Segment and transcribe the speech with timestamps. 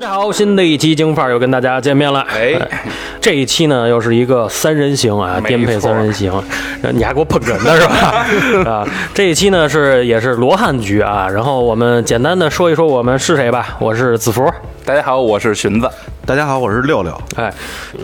[0.00, 2.20] 大家好，新的一期京范儿又跟大家见面了。
[2.30, 2.54] 哎，
[3.20, 6.32] 这一期呢又是一个三人行啊，颠沛三人行，
[6.82, 8.24] 呃 你还给我捧哏呢是吧？
[8.70, 13.76] 啊，这一期呢是也是罗汉局啊，然后我们简单的说一说我们是谁吧。
[13.80, 14.48] 我是子福，
[14.84, 15.90] 大家好，我是荀子。
[16.28, 17.18] 大家好，我是六六。
[17.36, 17.50] 哎，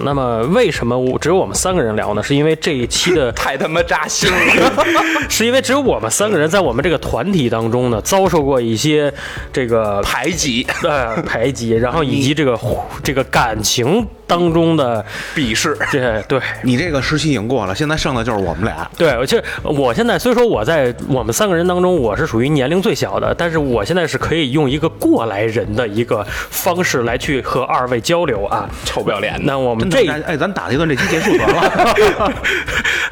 [0.03, 2.23] 那么为什么我只有我们三个人聊呢？
[2.23, 4.87] 是因为这一期的 太他妈扎心了！
[5.29, 9.13] 是因为只有我们三个人在我们这个团体当中呢，遭受过一些
[9.53, 12.59] 这个排挤、呃排挤，然后以及这个
[13.05, 18.89] 这个感情当中的鄙视，对对你这个时期已经过了，现在剩的就是我们俩。
[18.97, 28.69] 对，其实我现在虽说我在我们三个人当中我是属于年龄最小的，但是我现在是可以用一个过来人的一个方式来去和二位交流啊。
[28.85, 29.39] 臭不要脸。
[29.45, 32.33] 那我们这哎，咱打一段，这期结束得了。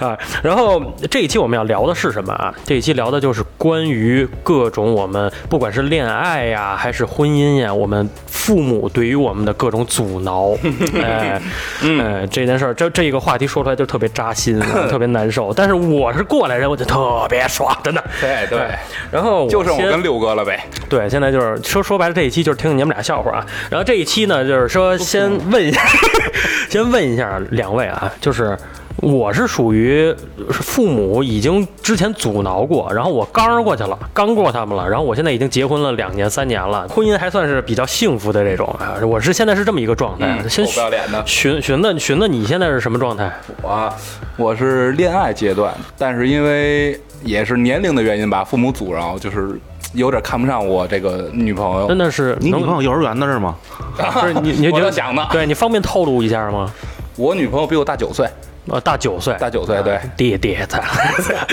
[0.07, 2.53] 啊，然后这一期我们要聊的是什么啊？
[2.65, 10.57] 这一期聊的就是关于各种我们不管是恋爱呀，还是婚姻呀，我们父母对于我们的各种阻挠，
[10.95, 15.53] 哎， 哎，这件事儿，这这个话题说出来就特别扎心，啊 特别难受。
[15.55, 18.03] 但是我是过来人，我就特别爽，真的。
[18.21, 18.69] 对对，
[19.11, 20.65] 然后就剩我跟六哥了呗。
[20.89, 23.47] 对，现在就是说说白了，这一期就是听听你们俩笑话啊。
[23.71, 25.81] 然后这一期呢，就是说先问一下，
[26.69, 28.57] 先问一下两位啊，就是
[28.97, 30.15] 我是属于
[30.51, 38.95] 是父母已经之前阻挠过，然后我刚过去了，刚过他们了，然后我现在已经结婚了两年三年了，婚姻还算是比较幸福的这种啊。
[39.03, 40.27] 我是现在是这么一个状态。
[40.41, 43.33] 嗯先不要脸的寻寻子寻子，你现在是什么状态？
[43.63, 43.93] 我
[44.37, 49.59] 我是恋爱阶段，但是因为也是年龄的原因吧，父母阻挠，就是
[49.95, 51.97] 有点看不上我这个女朋友真。
[51.97, 53.57] 的是能你女朋友幼儿园的是吗？
[53.97, 56.71] 不是你你我就在想的对你方便透露一下吗？
[57.17, 58.27] 我女朋友比我大九岁，
[58.69, 60.81] 呃，大九岁，大九岁，对爹爹咱。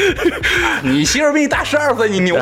[0.83, 2.37] 你媳妇儿比你大十二岁，你牛？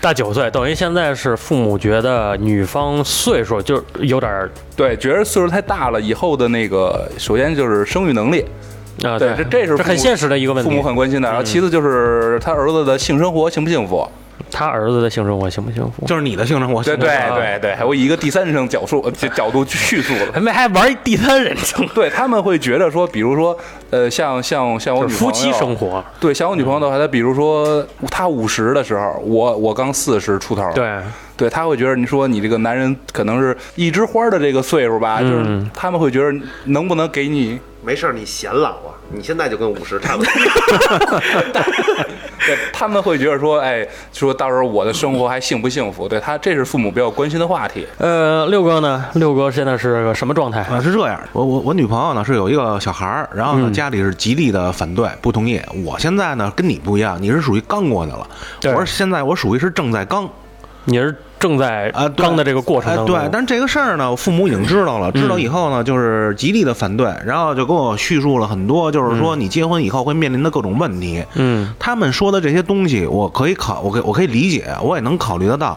[0.00, 8.44] 大九岁，等于现在是父母觉得女方岁数就有点儿对，觉得岁数太大了，以后的那个，首先就是生育能力，
[9.02, 10.70] 啊，对这这是这很现实的一个问题。
[10.70, 11.28] 父母很关心的。
[11.28, 14.08] 然后其次就是他儿子的性生活幸不幸福？
[14.50, 16.06] 他儿子的性生活幸不幸福？
[16.06, 16.82] 就是你的性生活。
[16.82, 20.32] 对对对对，我以一个第三人称角述呃 角角度去叙述了。
[20.32, 23.56] 还没还玩第三人称，对他们会觉得说，比如说，
[23.90, 26.04] 呃，像像像我女朋友，妻生活。
[26.20, 30.98] 对，像我女朋友的话，她比如说她五十的时候，我我刚四十出头，对，
[31.36, 36.32] 对，她会觉得你说你这个男人可能是一枝花的这个岁数吧，就是嗯他们会觉得
[36.66, 40.32] 能不能给你，没事儿，你显老啊，你现在就跟五十差不多。
[42.46, 46.08] 对，他们会觉得说，哎，说到时候我的生活还幸不幸福？
[46.08, 47.86] 对他，这是父母比较关心的话题。
[47.98, 49.04] 呃，六哥呢？
[49.14, 50.60] 六哥现在是个什么状态？
[50.62, 55.60] 啊，是这样，我我我女朋友呢是有一个小孩儿，然后呢家里是极力的反对不同意。
[55.84, 58.26] 我现在呢跟你不一样，你是属于刚过去了，
[58.74, 60.28] 我是现在我属于是正在刚
[60.84, 63.14] 你是正在啊对刚的这个过程哎当中。
[63.14, 71.22] 对，但是这个事儿呢，我父母已经知道了，知道以后呢就是极力的反对，然后就跟我叙述了很多，就是说你结婚以后会面临的各种问题。
[71.34, 75.76] 嗯，他们说的这些东西，我可以考，我可以我可以理解，我也能考虑得到。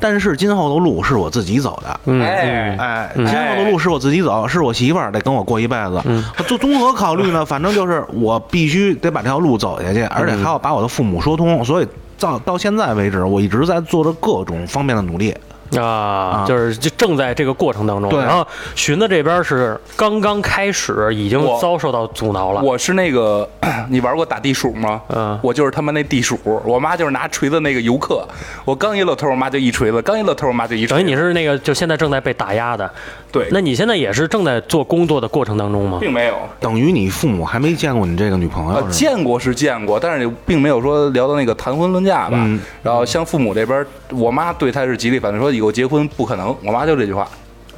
[0.00, 6.02] 但是今后的路是我自己走的，嗯哎哎，今后的路是我自己走，是我媳妇儿得跟我过一辈子。
[6.48, 11.64] 就综合考虑呢，反正就是我必须得把这条路走下去，而且还要把我的父母说通。
[11.64, 11.86] 所以
[12.18, 15.34] 到到现在为止，我一直在做着各种方面的努力。
[15.80, 18.10] 啊，就是就正在这个过程当中。
[18.10, 22.60] 对然后寻子这边是刚刚开始，已经遭受到阻挠了。
[22.62, 23.48] 我是那个，
[23.88, 25.00] 你玩过打地鼠吗？
[25.08, 28.26] 嗯我就是他妈那地鼠，我妈就是拿锤子那个游客，
[28.64, 30.94] 我刚一露头，我妈就一锤子；刚一露头，我妈就一锤子。
[30.94, 32.90] 等于你是那个就现在正在被打压的。
[33.32, 35.98] 对，那你现在也是正在做工作的过程当中吗？
[36.00, 36.36] 并没有。
[36.60, 42.36] 等于你父母还没见过你这个女朋友呃，见过是见过，但是并没有说聊到那个谈婚论嫁吧。
[42.38, 46.54] 嗯然后像父母这边，我妈对他是极力反对，说以我结婚不可能。
[46.62, 47.28] 我妈就这句话，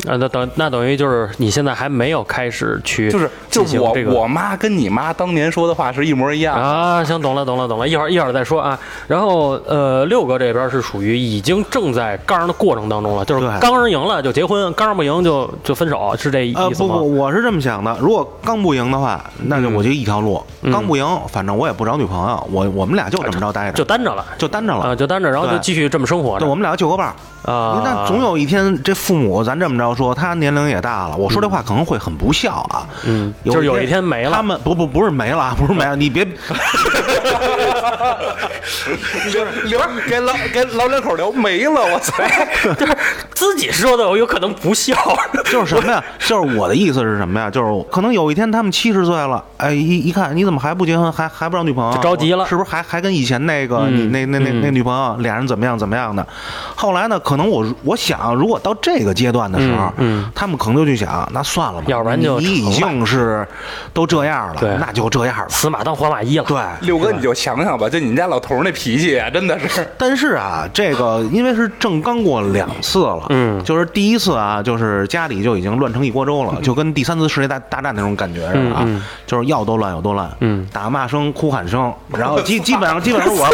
[0.07, 6.55] 啊，那等那等于就是你现在还没有开始去就是就是我、我妈跟你妈当年说的话是一模一样。
[6.55, 8.79] 啊，行，懂了，懂了，懂了，一会儿一会儿再说啊。
[9.07, 16.75] 然后呃，六哥这边是属于已经正在刚的过程当中了，就是对刚赢了就结婚，刚不赢就就分手，是这意思吗？
[16.75, 17.97] 不不，我是这么想的。
[18.01, 20.43] 如果刚不赢的话，那就我就一条路。
[20.63, 24.85] 嗯刚不赢，反正我也不找女朋友，我我们俩就这么着待着，就单着了就单着了。
[24.85, 27.15] 啊，就单着，然后就继续这么生活对，我们俩就个伴儿。
[27.51, 27.81] 啊。
[27.85, 32.87] 那总有一天，这父母咱这么着说，他年龄也大了，我说这话可能会很不孝啊。
[33.05, 36.25] 嗯，就是有一天没了他们不不不是没了，不是没了，你别
[39.67, 42.23] 聊给老给老两口聊没了，我操！
[42.79, 42.97] 就是
[43.35, 44.95] 自自己说的，我有可能不笑。
[45.51, 46.05] 就是什么呀？
[46.19, 47.51] 就是我的意思是什么呀？
[47.51, 56.27] 就是可能有一天他们七十岁了，哎，一一看你怎么还不结婚，还还不找女朋友，就着急了是不是还还跟以前那个、嗯你那那那嗯那女朋友俩人怎么样怎么样的？
[56.75, 63.47] 后来呢，可能我我想，如果到这个阶段的时候，嗯嗯他们可能就去想，那算了吧，要不然就你已经是
[63.95, 65.47] 都这样了对，那就这样吧。
[65.49, 66.45] 死马当活马医了。
[66.45, 69.87] 对，六哥，你就想想吧，就你们家老头儿那脾气啊，真的是。
[69.99, 78.87] 但是啊，这个因为是正刚过两次了，嗯就是第一次啊，就是家里就已经乱成一锅粥了，就跟第三次世界大大战那种感觉似的啊，
[79.27, 83.49] 就是要多乱有多乱，嗯打骂声、哭喊声，然后基 基本上基本上我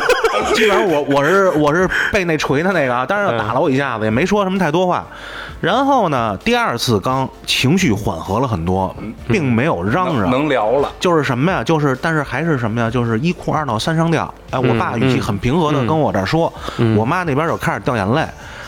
[0.54, 5.06] 基本上我我是我是被那锤的那个啊，当然打了我一下子，也没说什么太多话。
[5.60, 8.92] 然后呢，第二次刚情绪缓和了很多，
[9.28, 11.62] 并没有嚷能嚷，能聊了，就是什么呀？
[11.62, 12.90] 就是，但是还是什么呀？
[12.90, 14.32] 就是一哭二闹三上吊。
[14.50, 18.26] 哎，我爸语气很平和的跟我这儿说，嗯我妈那边就开始掉眼泪。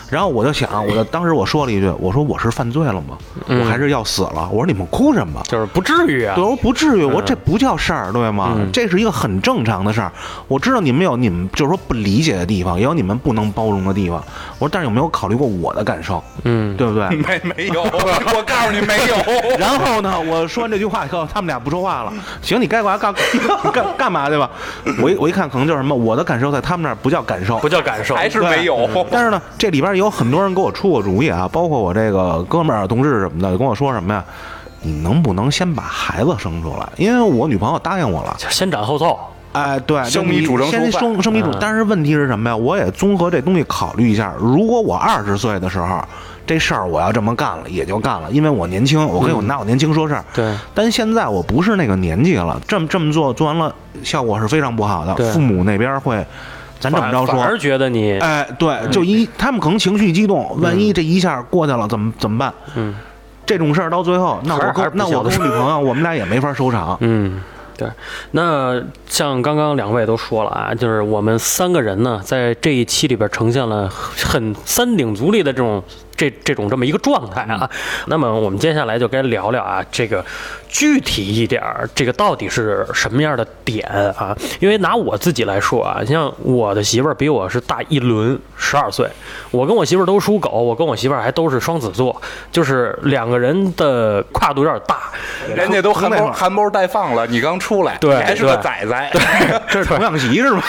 [0.09, 3.17] 然后我就想，我就当时我说了一句，我说我是犯罪了吗？
[3.47, 4.47] 嗯我还是要死了？
[4.51, 5.41] 我说你们哭什么？
[5.47, 6.43] 就是不至于啊对，。
[6.43, 8.53] 我说不至于，我说这不叫事儿，对吗？
[8.57, 10.11] 嗯这是一个很正常的事儿。
[10.47, 14.23] 我知道你们有你们就是说不理解的地方，也有你们不能包容的地方。
[14.59, 16.23] 我说，但是有没有考虑过我的感受？
[16.43, 17.09] 嗯，对不对？
[17.15, 19.15] 没没有， 我告诉你没有。
[19.57, 22.13] 然后呢，我说完这句话以后，他们俩不说话了。
[22.41, 23.13] 行，你该干嘛干
[23.71, 24.49] 干干嘛去吧？
[25.01, 28.89] 我一我一看，可能就是什么，我的感受在他们那儿不叫感受，不叫感受，还是没有。
[29.11, 34.23] 但是呢，这里边也有很多人给我出过主意啊，包括我这个哥们儿、啊同事什么的，跟我说什么呀？
[34.81, 36.87] 你能不能先把孩子生出来？
[36.97, 38.35] 因为我女朋友答应我了。
[38.37, 39.17] 先斩后奏。
[39.53, 41.57] 哎，对，生米煮成先熟饭生生米煮嗯。
[41.61, 42.55] 但是问题是什么呀？
[42.55, 46.03] 我也综合这东西考虑一下，如果我二十岁的时候，
[46.45, 50.23] 这事儿我要这么干了，也就干了，因为我年轻，我可以我拿我年轻说事儿。
[50.33, 55.15] 对，但现在我不是那个年纪了，这么这么做做完了，效果是非常不好的。
[55.31, 56.23] 父母那边会，
[56.91, 62.53] 咱这么着说反而，觉得你哎，对，就一他们可能情绪激动，万一这一下过去了，怎么怎么办？
[62.75, 62.95] 嗯
[63.47, 66.97] 这种事儿到最后，那我那我的跟我女朋友，我们俩也没法收场。
[67.01, 67.39] 嗯，
[67.77, 67.87] 对。
[68.31, 75.83] 那像刚刚两位都说了啊，就是我们三个人呢，在这一期里边呈现了很三顶足力的这种
[76.15, 77.69] 这这种这么一个状态啊。
[78.07, 80.23] 那么我们接下来就该聊聊啊，这个
[80.67, 84.35] 具体一点儿，这个到底是什么样的点啊？
[84.59, 89.09] 因为拿我自己来说啊，像我的媳妇儿比我是大一轮，十二岁。
[89.51, 92.21] 我跟我媳妇儿都属狗，我跟我媳妇儿还都是双子座，
[92.51, 95.11] 就是两个人的跨度有点大。
[95.55, 99.11] 人家都含苞含苞待放了，你刚出来，对你还是个对崽崽。
[99.69, 100.61] 这是童养媳是吗？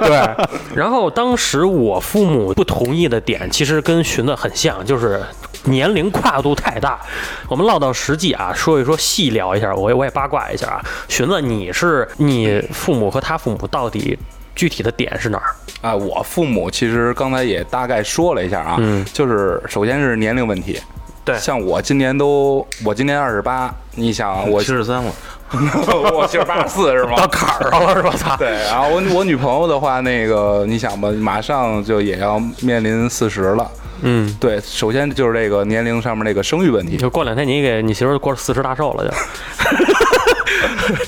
[0.00, 5.22] 对，然后当时我父母不同意的点，其实跟寻子很像，就是
[5.64, 7.00] 年龄跨度太大。
[7.48, 10.84] 我们唠到实际啊，说一说细聊一下，我也我也八卦一下啊。
[11.08, 14.18] 寻子，你是你父母和他父母到底
[14.54, 15.54] 具体的点是哪儿？
[15.80, 20.80] 啊，我父母其实刚才也大概说了一下啊，嗯就是首先是年龄问题。
[21.24, 25.12] 对像我今年都，我今年二十八，你想 我七十三了，
[26.12, 27.16] 我七十八十四是吗？
[27.16, 28.10] 到坎儿上了是吧？
[28.16, 28.36] 操！
[28.38, 33.70] 对，然后我我女朋友的话，那个你想吧，马上就也要面临四十了。
[34.04, 36.96] 嗯，对，首先就是这个年龄上面那个生育问题。
[36.96, 39.14] 就过两天你给你媳妇过四十大寿了就。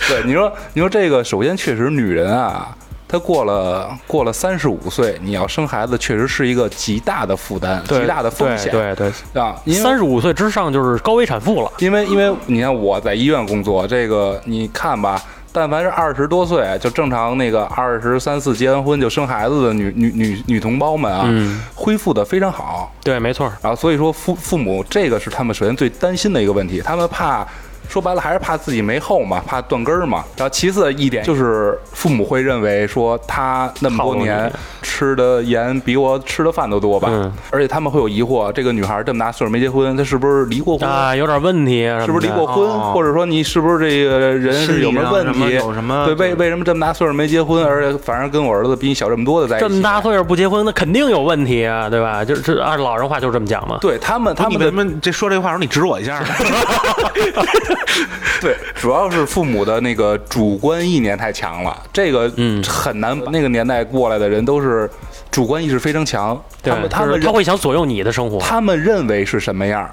[0.08, 2.68] 对，你说你说这个，首先确实女人啊，
[3.06, 8.72] 她过了过了三十五岁，你要生孩子，确实是一个极大的负担，极大的风险。
[8.72, 11.70] 对对对，啊，三十五岁之上就是高危产妇了。
[11.78, 15.22] 因为因为你看我在医院工作，这个你看吧，
[15.52, 22.92] 但凡是二十多岁就正常那个二十三四结完婚就生孩子的女女女女同胞们啊，嗯恢复的非常好。
[23.02, 23.52] 对，没错。
[23.62, 27.46] 然后所以说父父母这个是他们首先最担心的一个问题，他们怕。
[27.88, 30.24] 说白了还是怕自己没后嘛，怕断根儿嘛。
[30.36, 40.88] 然后其次一点就是父母会认为说他那么多年吃的盐比我吃的饭都多吧，嗯而且他们会有疑惑，这个女孩这么大岁数没结婚，她是不是离过婚？
[40.88, 45.54] 啊，有点问题啊，是不是离过婚，哦或者说你是不是这个人是有什么问题？
[45.54, 49.68] 有什么对，为为什么这么大岁数没结婚，而且反而跟我儿子比你小这么多的在一起？
[49.68, 52.24] 这么大岁数不结婚，那肯定有问题啊，对吧？
[52.24, 53.78] 就是这按老人话就这么讲嘛。
[53.80, 56.26] 对他们，他你们的为什么这说这话的时候你指我一下呢？
[58.40, 63.18] 对，主要是父母的那个主观意念太强了，这个嗯很难。
[63.32, 64.90] 那个年代过来的人都是
[65.30, 69.88] 主观意识非常强，对他们他们他会想左右你的生活，他们认为是什么样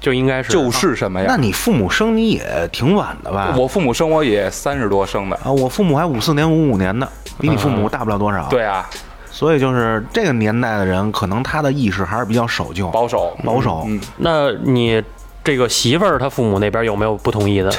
[0.00, 1.36] 就应该是就是什么那。
[1.36, 3.54] 你父母生你也挺晚的吧？
[3.56, 7.06] 我父母生我也三十多生的，啊，我父母还五四年、五五年的，
[7.38, 8.88] 比你父母大不了多少。，对啊，
[9.30, 13.84] 所以就是这个年代的人，可能他的意识还是比较守旧、保守保守。
[13.86, 15.02] 嗯，那你
[15.42, 17.72] 这个媳妇儿她父母那边有没有不同意的？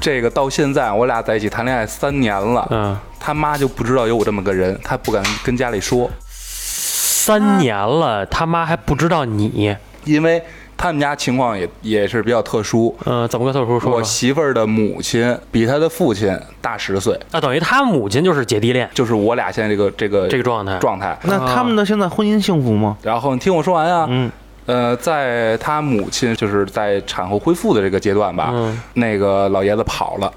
[0.00, 6.10] 这个到现在我俩在一起谈恋爱三年了，嗯，他妈就不知道有我这么个人，他不敢跟家里说。
[6.26, 10.42] 三年了，他妈还不知道你因为
[10.76, 12.94] 他们家情况也也是比较特殊。
[13.06, 14.02] 嗯，怎么个特殊说我？
[14.02, 20.76] 媳妇儿的母亲比她的父亲大十岁，啊，等于他母亲就是姐弟恋就是我俩现在这个这个这个状态。
[20.78, 21.16] 状态。
[21.22, 22.98] 那他们的现在婚姻幸福吗？
[23.00, 24.30] 然后你听我说完啊，嗯，
[24.66, 28.80] 呃，在他母亲就是在产后恢复的这个阶段吧，嗯。
[28.94, 30.32] 那个老爷子跑了，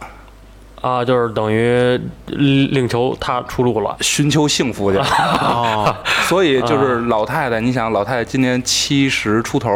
[0.82, 3.96] 啊，就是等于另求他出路了。
[4.02, 4.98] 寻求幸福去。
[4.98, 5.96] 哦，
[6.28, 9.72] 所以就是老太太，你想老太太今年七十出头，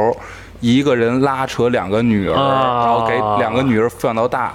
[0.59, 2.85] 一个人拉扯两个女儿，啊。
[2.85, 4.51] 然后给两个女儿抚养到大，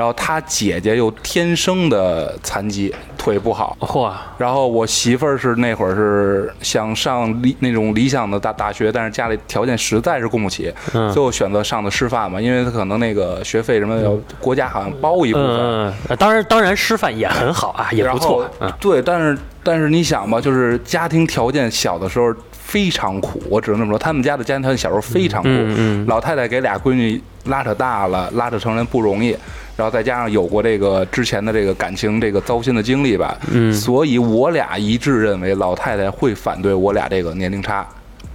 [0.00, 3.76] 然后他姐姐又天生的残疾，腿不好。
[3.80, 15.92] 嚯，然后我媳妇儿是那会儿是想上理那种理想的大大学，但是家里条件实在是供不起，嗯最后选择上的师范嘛，因为她可能那个学费什么要国家好像包一部分。
[16.18, 18.50] 当然当然师范也很好啊，也不错。
[18.58, 25.48] 嗯，对，但是但是你想吧，就是家庭条件小的时候非常苦，我只能这么说，他们家的家庭条件小时候非常苦。
[25.50, 29.36] 嗯嗯老太太给俩闺女拉扯大了，拉扯成人不容易，
[29.80, 37.86] 然后再加上有过这个之前的这个感情这个糟心的经历吧，嗯所以我俩一致认为老太太会反对我俩这个年龄差。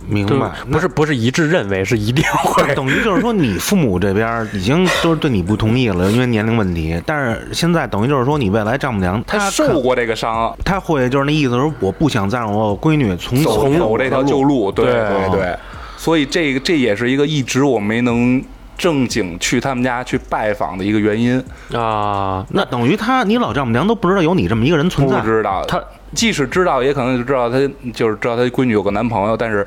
[0.07, 0.51] 明白。
[0.71, 2.63] 不是不是一致认为，是一定会。
[2.73, 6.99] 等于就是说，你父母这边已经都是对你不同意了，因为年龄问题。
[7.05, 15.57] 但是现在等于就是说，你未来丈母娘她她受过这个伤，她会就是那意思，说我不想再让我闺女从走从走这条旧路，对对对对，
[15.97, 18.43] 所以这个这也是一个一直我没能
[18.77, 21.43] 正经去他们家去拜访的一个原因。
[21.73, 25.27] 啊，那等于他，你老丈母娘都不知道有你这么一个人存在不。
[25.27, 25.81] 知道，他
[26.13, 27.57] 即使知道，也可能就知道他
[27.93, 29.65] 就是知道他闺女有个男朋友，但是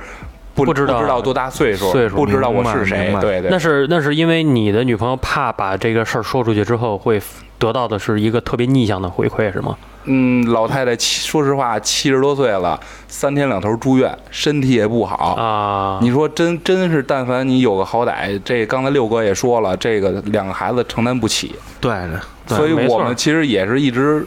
[0.65, 3.21] 不不知道不知道多大岁数，岁数不知道我是谁白。
[3.21, 7.21] 对对，那是那是因为你的女朋友怕把这个事儿说出去之后，会
[7.59, 9.77] 得到的是一个特别逆向的回馈，是吗？
[10.05, 15.35] 嗯，老太太七说实话七十多岁了，三天两头住院，身体也不好。
[15.35, 21.93] 啊，你说真真是，但凡你有个好歹，这刚才六哥也说了，这个两个孩子承担不起，对
[22.47, 24.27] 对所以我们其实也是一直。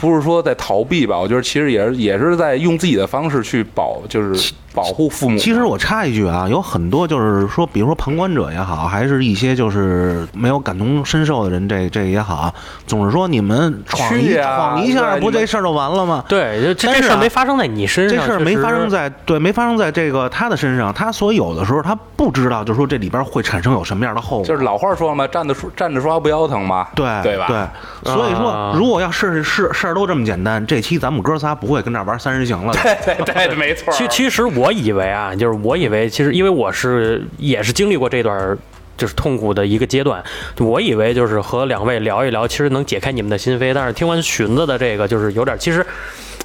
[0.00, 5.38] 不是说在逃避吧，我觉得其实也是也是在用自己的方式去保，就是保护父母。
[5.38, 12.52] 其实我插一句啊，有很多就是说，比如说旁观者也好，还是一些就是没有感同身受的人，这这也好，
[12.86, 16.24] 总是说你们闯一闯一下，不这事儿就完了吗？
[16.28, 24.46] 对，这这事儿没发生在你身上，这事儿没发生在对，没发生在这个他的身上，他所以有的时候他不知道，就是说这里边会产生有什么样的后果。
[24.46, 27.46] 就是老话说了嘛，站着说站着说话不腰疼嘛，对对吧？
[27.48, 32.72] 对，所以说啊，如果要是事事儿都这么简单，这期咱们哥仨不会跟这儿玩三人行了。
[32.82, 33.92] 对对对，没错。
[33.92, 38.58] 其其实我以为啊，就是我以为，其实因为我是也是经历过这段儿
[38.96, 40.22] 就是痛苦的一个阶段，
[40.60, 43.72] 我以为就是和两位聊一聊，其实能解开你们的心扉。
[43.74, 45.84] 但是听完寻子的这个，就是有点，其实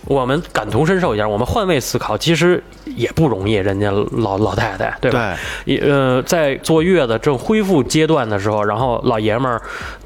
[0.05, 3.55] 我们感同身受一下，我们换位思考，其实也不容易。
[3.55, 5.37] 人家老老太太，对吧？
[5.65, 9.61] 也呃，在坐月子正恢复阶段的时候，然后老爷们儿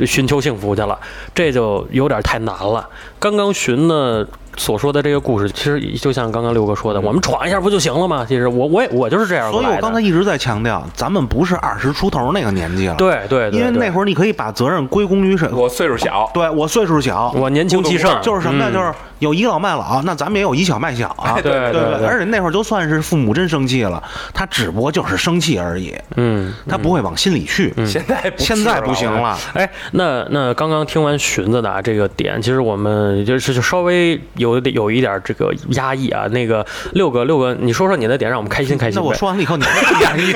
[0.06, 1.00] 寻求幸福去了，
[1.36, 2.90] 这就有点太难了。
[3.20, 4.26] 刚刚寻呢
[4.58, 8.26] 所说的这个故事，其实就像刚刚六哥说的，我们闯一下不就行了吗？
[8.28, 9.76] 其实我我也我就是这样过所以。
[9.76, 18.70] 我刚才一直在强调，咱们不是二十出头那个年纪了。，对对对，因为那会儿你可以把责任归功于谁我岁数小，对我岁数小，我年轻气盛，就是什么呀？
[18.72, 21.34] 嗯就是有倚老卖老，那咱们也有倚小卖小啊。
[21.44, 24.02] 对对对对而且那会儿就算是父母真生气了，
[24.34, 26.52] 他只不过就是生气而已，嗯。
[26.68, 27.74] 他不会往心里去。
[27.86, 29.12] 现在现在不行。
[29.12, 36.28] 了，哎，那那刚刚听完荀子的啊这个点，其实我们就是就稍微有点有一点这个压抑啊。
[36.28, 39.00] 那个六哥六哥，你说说你的点，让我们开心开心。
[39.00, 40.34] 那我说完了以后，你还不压抑？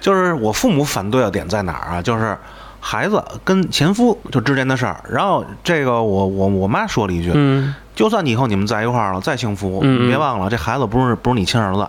[0.00, 2.02] 就是我父母反对的点在哪儿啊？
[2.02, 2.36] 就是
[2.78, 5.02] 孩子跟前夫就之间的事儿。
[5.10, 11.88] 然后这个我我我妈说了一句，嗯就算你以后你们在一块儿了，再幸福，嗯嗯你别忘了这孩子不是不是你亲儿子。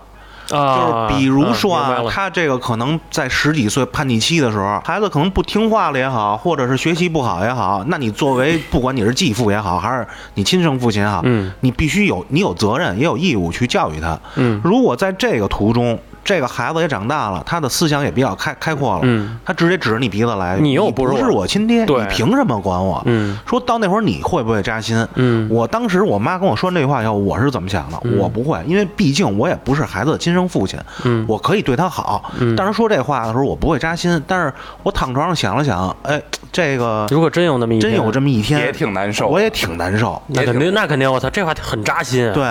[0.51, 14.19] 啊，就是比如说啊他这个可能在十几岁叛逆期的时候，孩子可能不听话了也好，或者是学习不好也好，那你作为不管你是继父也好，还是你亲生父亲也好，嗯，你必须有你有责任也有义务去教育他。
[14.35, 14.59] 嗯。
[14.63, 23.01] 如果在这个途中，这个孩子也长大了，他的思想也比较开开阔了，嗯，他直接指着你鼻子来，你又不不是我我亲爹，你凭什么管我？
[23.05, 25.07] 嗯说到那会儿你会不会扎心？
[25.15, 27.99] 嗯我当时我妈跟我说这句话以后，我是怎么想的？
[28.17, 32.31] 我不会，因为毕竟我也不是孩子的亲生父亲，嗯我可以对他好。
[32.39, 34.21] 嗯但是说这话的时候，我不会扎心。
[34.27, 36.21] 但是我躺床上想了想，哎，
[36.51, 40.21] 这个如果真有那么一天真有这么一天，也挺难受我也挺难受。
[40.27, 42.33] 那肯定那肯定，我操，这话很扎心啊。
[42.33, 42.43] 对，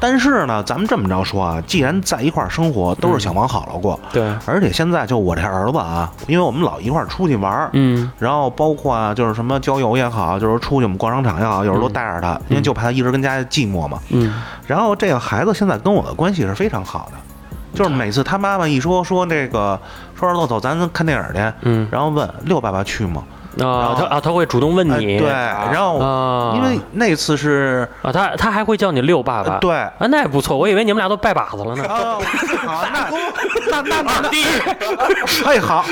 [0.00, 3.98] 但是呢，咱们这么着说啊，既然在一块儿生活，都是想往好了过。
[4.12, 4.34] 对。
[4.46, 8.10] 而且现在就我这儿子啊，因为我们老一块儿出去玩儿，嗯。
[8.18, 13.98] 然后包括啊，就是什么郊游也好，就是出去我们逛商场也好，有时候都带着他，因为就怕他一直跟家寂寞嘛。
[14.10, 14.42] 嗯。
[14.66, 17.18] 然后这个孩子现在跟我的关系是非常好的，
[17.78, 19.78] 就是每次他妈妈一说说那个，
[20.18, 21.86] 说儿子走，咱看电影去，嗯。
[21.90, 23.22] 然后问六爸爸去吗？
[23.62, 31.84] 啊，他啊他会主动问你，哎对，然后啊因为那次是啊，他他还会叫你六爸爸，对啊，那也不错，我以为你们俩都拜把子了呢。
[31.84, 32.18] 啊，
[32.66, 35.84] 好，那 那那那那，哎好，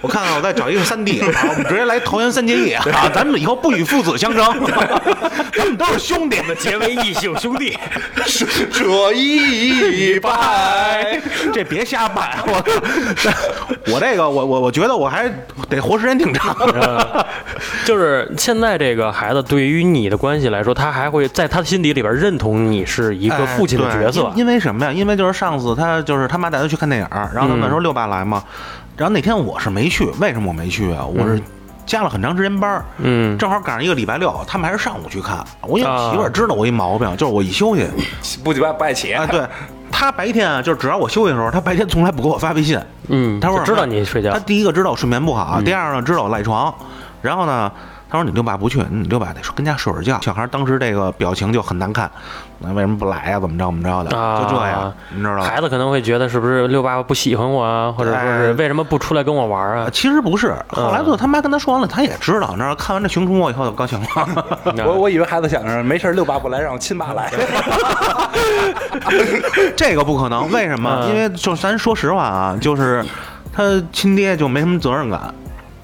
[0.00, 2.84] 我看看，我再找一个三弟，好，我们直接来桃园三结义啊，
[3.14, 4.44] 咱们以后不与父子相争，
[5.52, 7.76] 咱们都是兄弟，结为异姓兄弟，
[8.72, 11.20] 这一拜，
[11.52, 15.28] 这别瞎拜，我 我这个我我我觉得我还
[15.68, 16.56] 得活时间挺长。
[17.84, 24.38] 就是现在这个孩子对于你的关系来说，他还会在他的心底里边认同你是一个父亲的角色因。
[24.38, 24.92] 因为什么呀？
[24.92, 28.42] 因为就是上次他就是他妈带他去看电影，然后他们说六爸来吗？
[28.96, 31.04] 然后那天我是没去，为什么我没去啊？
[31.04, 31.40] 我是
[31.84, 35.44] 加了很长时间班儿，嗯正好赶上一个礼拜六，他们还是上午去看。
[35.60, 37.86] 我媳妇儿知道我一毛病，就是我一休息
[38.42, 39.40] 不鸡巴不爱起啊，对。
[39.96, 42.76] 他白天啊，就是只要我休息的时候，他白天从来不给我发微信。
[43.08, 44.40] 嗯，他说就知道你睡觉他。
[44.40, 46.74] 第一个知道我睡眠不好，嗯第二呢知道我赖床，
[47.22, 47.70] 然后呢，
[48.10, 50.20] 他说你六爸不去，你六爸得跟家睡会儿觉。
[50.20, 52.10] 小孩当时这个表情就很难看，
[52.58, 53.40] 那为什么不来呀？
[53.40, 55.42] 怎么着怎么着的，啊，就这样，你知道吧？
[55.42, 59.90] 孩子可能会觉得是不是六爸爸不喜欢我啊，或者说是哎为什么不出来跟我玩啊呃？
[59.90, 64.06] 其实不是，后来嗯就他妈跟他说完了，他也知道，你知道，看完这《熊出没》以后就高兴了。
[64.86, 67.30] 我我以为孩子想着没事儿，六爸不来，让我亲爸来。
[69.76, 71.00] 这个不可能，为什么？
[71.02, 73.04] 嗯因为就咱说实话啊，就是
[73.52, 75.32] 他亲爹就没什么责任感，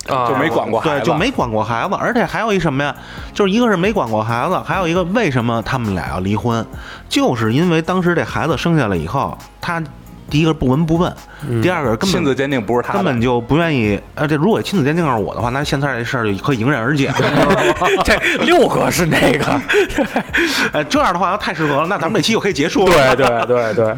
[0.08, 2.94] 啊，就没管过孩对，就没管过孩子，而且还有一什么呀？
[3.34, 6.64] 就是一个是没管过孩子，还有一个为什么他们俩要离婚，
[7.08, 9.82] 就是因为当时这孩子生下来以后，他
[10.30, 11.12] 第一个不闻不问，
[11.60, 14.00] 第二个根本亲子鉴定不是他根本就不愿意。
[14.14, 17.10] 而且如果亲子鉴定是我的话，那现在这事儿就可以迎刃而解。
[18.04, 19.60] 这六个是那个，
[20.72, 23.16] 呃，这样的话要太适合了，那咱们这期就可以结束了。
[23.16, 23.94] 对对对对。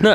[0.00, 0.10] 那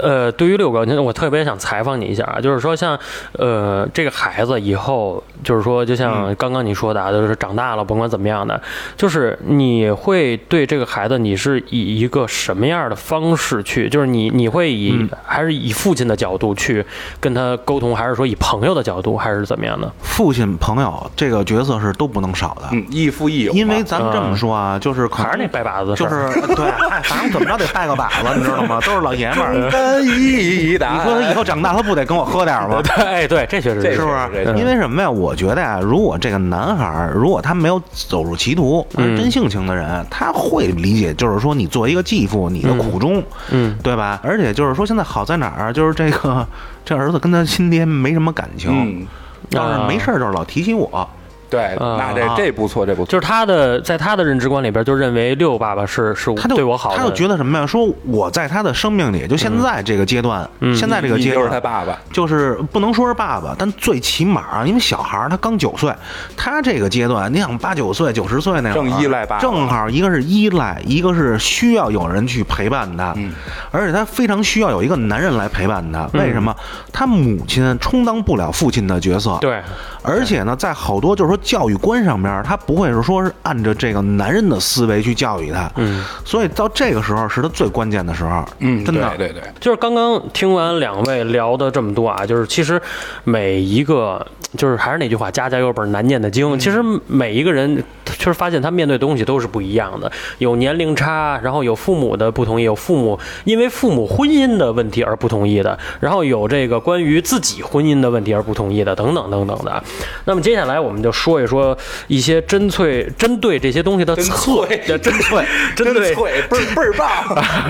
[0.00, 2.98] 呃，对于六哥，我特别想采访你一下啊，就是说像
[3.32, 8.60] 呃这个孩子以后，就是说就像刚刚你说的啊，就是长大了，甭管怎么样的，
[8.96, 16.84] 就是你会对这个孩子，你是以一个什么样的方式去，就是你你会以、还是以父亲的角度去
[17.20, 19.90] 跟他沟通，还是说以朋友的角度，还是怎么样的？
[20.00, 28.80] 父亲、朋友这个角色是都不能少的，嗯，亦父亦友，因为咱们这么说啊，就是还是那拜把子就是 对，哎，反正怎么着得拜个把子，你知道吗？
[28.84, 29.70] 都是老爷们儿。
[29.70, 30.94] 干一打。
[30.94, 32.80] 你说他以后长大，他不得跟我喝点吗？
[32.84, 34.54] 对，哎，对，这确实这是不是？
[34.56, 35.10] 因为什么呀？
[35.10, 44.20] 我觉得呀，如果这个男孩儿，如果他没有走入歧途，而是真性情的人，他会理解，就是说你作为一个继父，你的苦衷，嗯对吧？
[44.22, 45.70] 而且就是说，现在好在哪儿？
[45.70, 46.46] 就是这个
[46.82, 49.06] 这儿子跟他亲爹没什么感情，嗯，
[49.50, 51.06] 倒是没事儿就是老提起我。
[51.50, 51.96] 对，啊。
[51.98, 53.10] 那这这不错，这不错。
[53.10, 57.66] 就是他的在他的认知观里边，就认为六爸爸是是他就对我好的，他就觉得什么呀？
[57.66, 60.74] 说我在他的生命里，就现在这个阶段，嗯。
[60.74, 65.92] 现在这个阶段就是他段，爸爸，就是不能说是爸爸，但最起码，因为小孩儿他刚九岁，
[66.36, 69.42] 他这个阶段，你想八九岁、九十岁那会儿正依赖爸爸。
[69.42, 73.32] 正好一个是依赖，一个是需要有人去陪伴他，嗯。
[73.70, 76.08] 而且他非常需要有一个男人来陪伴他。
[76.12, 76.20] 嗯。
[76.20, 76.54] 为什么？
[76.92, 79.62] 他母亲充当不了父亲的角色，对，
[80.02, 92.80] 而且呢，在好多就是说教育观上面，他不会是说是按照这个男人的思维去教育他，嗯，所以到这个时候是他最关键的时候，嗯，真的，对对对，就是刚刚听完两位聊的这么多啊，就是其实
[93.24, 94.24] 每一个，
[94.56, 96.58] 就是还是那句话，家家有本难念的经。
[96.58, 109.82] 其实每一个人，就是发现他面对的东西都是不一样的，有年龄差，然后有父母的不同意，有父母因为父母婚姻的问题而不同意的，然后有这个关于自己婚姻的问题而不同意的，等等等等的。
[110.24, 115.44] 那么接下来我们就说一说一些针对针对这些东西的策，略 针对
[115.76, 117.08] 针对脆，倍儿倍儿棒。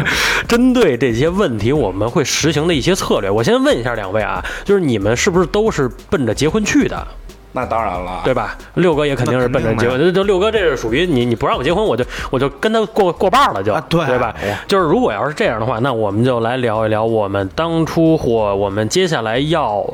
[0.47, 3.31] 针对这些问题，我们会实行的一些策略。
[3.31, 7.07] 我先问一下两位啊，就是你们是不是都是奔着结婚去的，
[7.53, 8.57] 那当然了，对吧？
[8.75, 14.35] 六哥也肯定是奔着结婚，就就六哥这是属于你，你不让我结婚，我就我就跟他过过半了就，啊对对吧？
[14.67, 19.85] 就是如果要是这样的话，那我们就来聊一聊我们当初或我们接下来要。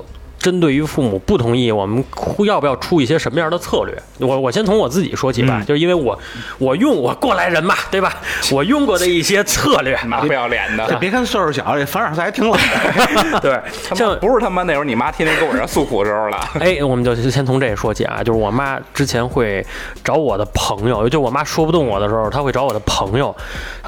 [0.44, 2.04] 针对于父母不同意，我们
[2.44, 4.02] 要不要出一些什么样的策略？
[4.18, 6.18] 我我先从我自己说起吧，嗯就是因为我
[6.58, 8.14] 我用我过来人嘛，对吧？
[8.52, 10.84] 我用过的一些策略， 妈不要脸的。
[11.00, 13.40] 别看岁数小，这凡尔赛还挺老的。
[13.40, 13.58] 对，
[13.96, 16.38] 像不是他妈那会儿你妈天天跟我这儿诉苦的时候了。
[16.60, 19.64] 哎，我们就先从这个说起啊，就是我妈之前会
[20.04, 23.34] 找我的朋友，就我妈说不动我的时候，她会找我的朋友。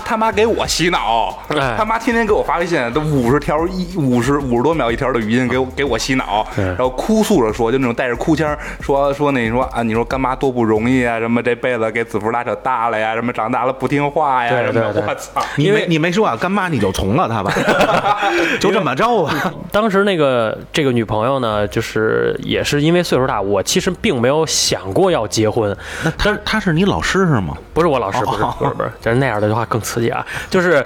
[0.07, 15.43] 他妈给我洗脑，哎他妈天天给我发微信，都五十条一五十五十多秒一条的语音给我给我洗脑，然后哭诉着说，就那种带着哭腔说说那说啊，你说干妈多不容易啊，什么这辈子给子福拉扯大了呀，什么长大了不听话呀，什么的，我操！
[15.57, 17.53] 你没你没说啊，干妈你就从了他吧，
[18.61, 19.53] 就这么着吧。
[19.73, 25.77] 当时那个这个女朋友呢，就是也是因为岁数大，我其实并没有想过要结婚。
[26.05, 27.57] 那他他是你老师是吗？
[27.75, 30.85] 不是我老师，不是不是不是，就是那样的话更刺激啊，就是。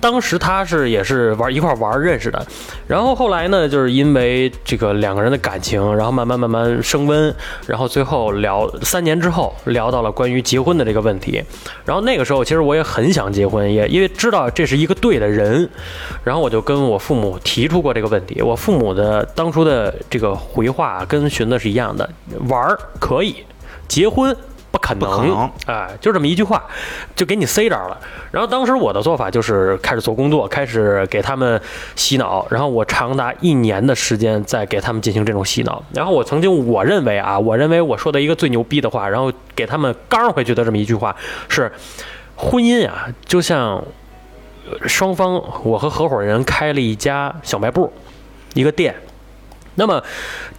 [0.00, 2.46] 当时他是也是玩一块玩认识的，
[2.86, 7.34] 然后后来呢，就是因为这个两个人的感情，然后慢慢慢慢升温，
[7.66, 11.42] 然后最后聊三年之后聊到了关于结婚的这个问题，
[11.84, 15.68] 然后那个时候其实我也很想结婚，也因为知道这是一个对的人，
[16.24, 22.08] 然后我就跟我父母提出过这个问题，我父母的当初的这个回话跟寻的是一样的，
[22.48, 23.36] 玩可以，
[23.88, 24.36] 结婚。
[24.76, 26.62] 不可能，不可能哎，就这么一句话，
[27.14, 27.98] 就给你塞这儿了。
[28.30, 31.60] 然后当时我的做法就是开始做工作，开始给他们
[31.94, 35.82] 洗脑，然后我长达一年的时间在给他们进行这种洗脑。
[35.92, 41.14] 然后我曾经我认为啊，我认为我说的一个最牛逼的话，然后给他们刚回去的这么一句话
[41.48, 41.70] 是：
[42.36, 43.82] 婚姻啊，就像
[44.70, 47.92] 呃双方我和合伙人开了一家小卖部，
[48.54, 48.94] 一个店。
[49.76, 50.02] 那么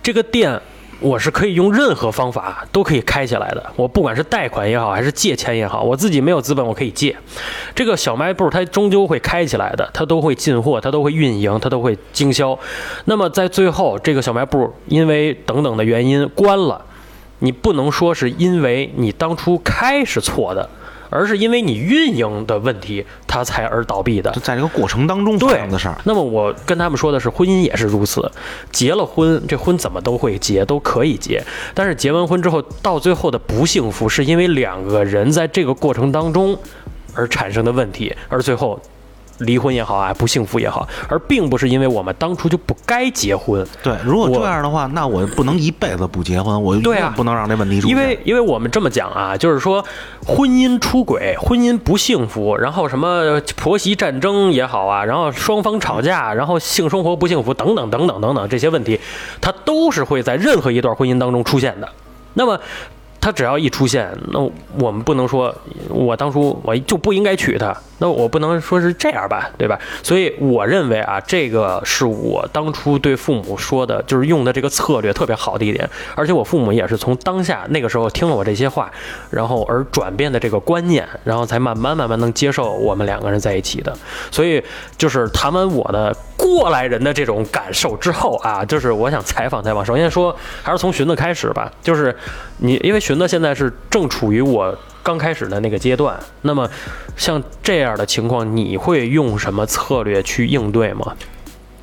[0.04, 0.62] 这个店
[1.00, 3.64] 我是可以用任何方法都可以开起来的。
[3.76, 7.16] 我不管是贷款也好，还是借钱也好，我自己没有资本，我可以借。
[7.76, 12.58] 这个小卖部它终究会开起来的，它都会进货，它都会运营，它都会经销。
[13.06, 16.84] 那么在最后，这个小卖部因为等等的原因关了，
[17.40, 20.68] 你不能说是因为你当初开是错的，
[21.10, 24.42] 而是因为你运营的问题，它才而倒闭的就。
[24.42, 25.98] 在这个过程当中发对生的事儿。
[26.06, 28.32] 那么我跟他们说的是，婚姻也是如此，
[28.72, 31.44] 结了婚，这婚怎么都会结，都可以结。
[31.74, 36.58] 但是结完婚之后，到最后的不幸福，是因为两个人在这个过程当中
[37.14, 38.80] 而产生的问题，而最后
[39.40, 43.66] 离婚也好啊，不幸福也好，而并不是因为我们当初就不该结婚。
[43.84, 46.76] 对，如果这样的话，那我不能一辈子不结婚，我
[47.16, 47.96] 不能让这问题出现。
[47.96, 49.84] 因为因为我们这么讲啊，就是说
[50.26, 59.00] 婚姻出轨、婚姻不幸福，然后什么婆媳战争也好啊，然后双方吵架，然后性生活不幸福等等等等等等这些问题，
[59.40, 61.88] 它都是会在任何一段婚姻当中出现的。
[62.34, 62.60] 那么。
[63.20, 64.40] 他只要一出现，那
[64.80, 65.54] 我们不能说
[65.90, 69.80] 我当初我就不应该娶她，那我不能说是这样吧，对吧？
[70.04, 78.92] 所以我认为啊，这个是我当初对父母说的，就是用的这个策略特别好的一点，而且我父母也是从当下那个时候听了我这些话，
[79.30, 83.94] 然后而转变的这个观念，然后才慢慢慢慢能接受我们两个人在一起的。
[84.32, 84.64] 所以
[84.98, 89.84] 就是谈完我的过来人的这种感受之后啊，就是我想采访采访。
[89.84, 92.16] 首先说还是从寻子开始吧，就是
[92.60, 96.70] 你因为寻子现在是正处于我刚开始的那个阶段，那么
[97.16, 101.16] 像这样的情况，你会用什么策略去应对吗？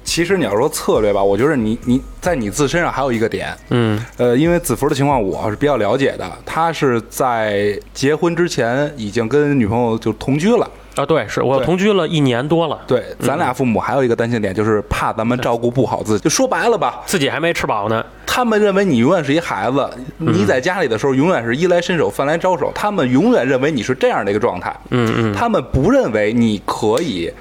[0.04, 10.70] 其实你要说策略吧，我觉得你你在你自身上还有一个点，嗯呃，因为子福的情况我是比较了解的，他是在结婚之前已经跟女朋友就同居了。
[10.96, 16.24] 啊，对，是我同居了一年多了，对，咱俩父母还有一个担心点，就是怕咱们照顾不好自己。
[16.24, 18.04] 就说白了吧，自己还没吃饱呢。
[18.26, 24.74] 他们认为你永远是一孩子，你在家里的时候永远是衣来伸手、饭来招手，他们永远认为你是这样的一个状态。
[24.90, 27.32] 嗯嗯，他们不认为你可以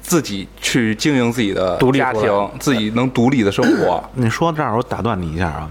[0.00, 4.02] 自己去经营自己的家独立出来庭，自己能独立的生活。
[4.14, 5.70] 你说到这儿，我打断你一下啊。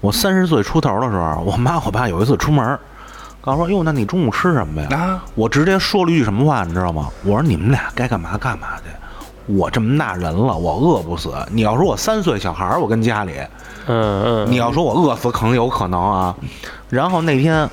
[0.00, 2.78] 我三十岁出头的时候，我妈我爸有一次出门，
[3.42, 7.08] 告诉说：“哟，那你中午吃什么呀？”啊我直接说了一句什么话，你知道吗？
[7.24, 8.84] 我说：“你们俩该干嘛干嘛去。
[9.52, 11.34] 我这么大人了，我饿不死。
[11.50, 13.32] 你要说我三岁小孩儿，我跟家里，
[13.88, 16.34] 嗯嗯，你要说我饿死，可能有可能啊。
[16.88, 17.68] 然后那天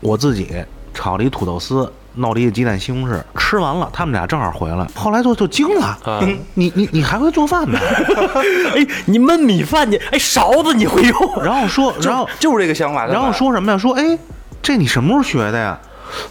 [0.00, 0.54] 我自己
[0.92, 7.78] 炒了一土豆丝，弄了一个鸡蛋西红柿，吃完了，他们俩正好回来，后来就就惊了，啊嗯你你你还会做饭呢？
[8.76, 11.16] 哎，你焖米饭去，哎，勺子你会用？
[11.42, 13.06] 然后说，然后就是这个想法。
[13.06, 13.78] 然后说什么呀？
[13.78, 14.18] 说哎，
[14.62, 15.78] 这你什么时候学的呀？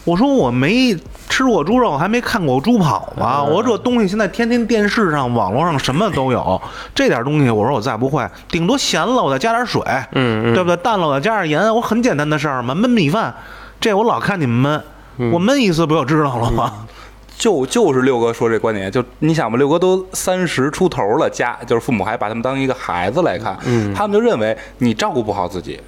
[0.06, 0.98] 我说我没
[1.30, 3.44] 吃过猪肉，还没看过猪跑吗？
[3.44, 6.60] 我说这东西现在天天电视上、网络上什么都有，
[6.96, 9.82] 这点东西我说我再不会，顶多咸了我再加点水，
[10.14, 10.78] 嗯嗯对不对？
[10.78, 12.74] 淡了我再加点盐，我很简单的事儿嘛。
[12.74, 13.34] 焖米饭，
[13.80, 14.82] 这我老看你们
[15.20, 16.88] 焖，我焖一次不就知道了吗？
[17.38, 25.80] 就就是六哥说这观点，就你想吧，六哥都三十出头了，家就是父母还把他们当一个孩子来看，嗯他们就认为你照顾不好自己，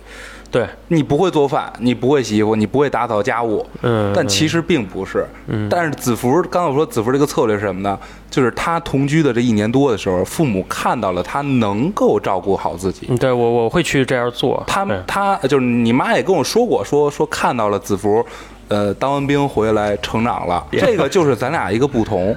[0.51, 5.67] 对，你不会做饭，你不会洗衣服，你不会打扫家务，嗯但其实并不是，嗯。
[5.69, 7.97] 但是子福刚才我说子福这个策略是什么呢？
[8.29, 14.63] 就是他同居的这一年多的时候，父母看到了他能够照顾好自己，嗯，对我我会去这样做。
[14.67, 18.25] 他对他就是你妈也跟我说过，说说看到了子福，
[18.67, 22.35] 呃，当完兵回来成长了， 这个就是咱俩一个不同。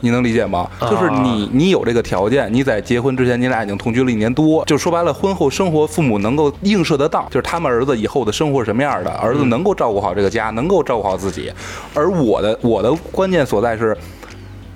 [0.00, 0.68] 你能理解吗？
[0.80, 11.52] 就是你你有这个条件，你在结婚之前你俩已经同居了一年多，就说白了，婚后生活父母能够映射得到，就是他们儿子以后的生活是什么样的，儿子能够照顾好这个家，能够照顾好自己。
[11.94, 13.96] 而我的我的关键所在是，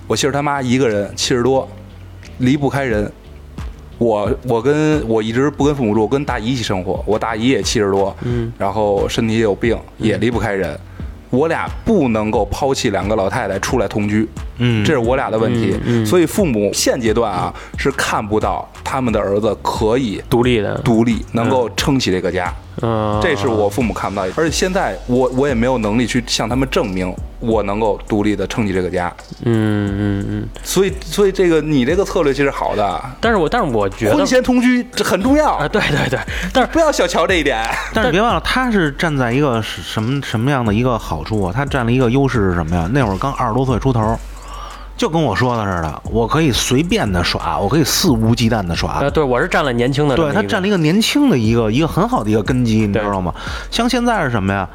[0.07, 1.67] 我媳妇他妈一个人七十多，
[2.37, 3.11] 离不开人。
[3.97, 7.01] 我我跟我一直不跟父母住，我跟大姨一起生活。
[7.07, 10.77] 我大姨也七十多，嗯，然后身体也有病，也离不开人。
[11.29, 15.77] 我俩不能够抛弃两个老太太出来同居，嗯这是我俩的问题。
[15.85, 22.53] 嗯所以父母现阶段啊是看不到他们的儿子可以独立的，独立，能够撑起这个家。
[22.81, 29.13] 嗯，这是我父母看不到，而且现在我我也没有能力去向他们证明我能够独立的撑起这个家。
[29.43, 30.47] 嗯嗯嗯。
[30.63, 36.19] 所以，所以这个你这个策略其实好的，但是我但是我觉得婚前同居这很重要啊，，对对对，
[36.53, 37.61] 但是不要小瞧这一点。
[37.93, 41.53] 但是别忘了，他是站在一个是什么什么样的一个好处啊？
[41.53, 42.89] 他占了一个优势是什么呀？
[42.93, 44.17] 那会儿刚二十多岁出头，
[44.97, 49.11] 就跟我说的似的，我可以随便的耍，我可以肆无忌惮的耍呃，。
[49.11, 53.33] 对我是占了年轻的对，他占了一个年轻的一个一个很好的一个根基，你知道吗？
[53.69, 54.67] 像现在是什么呀？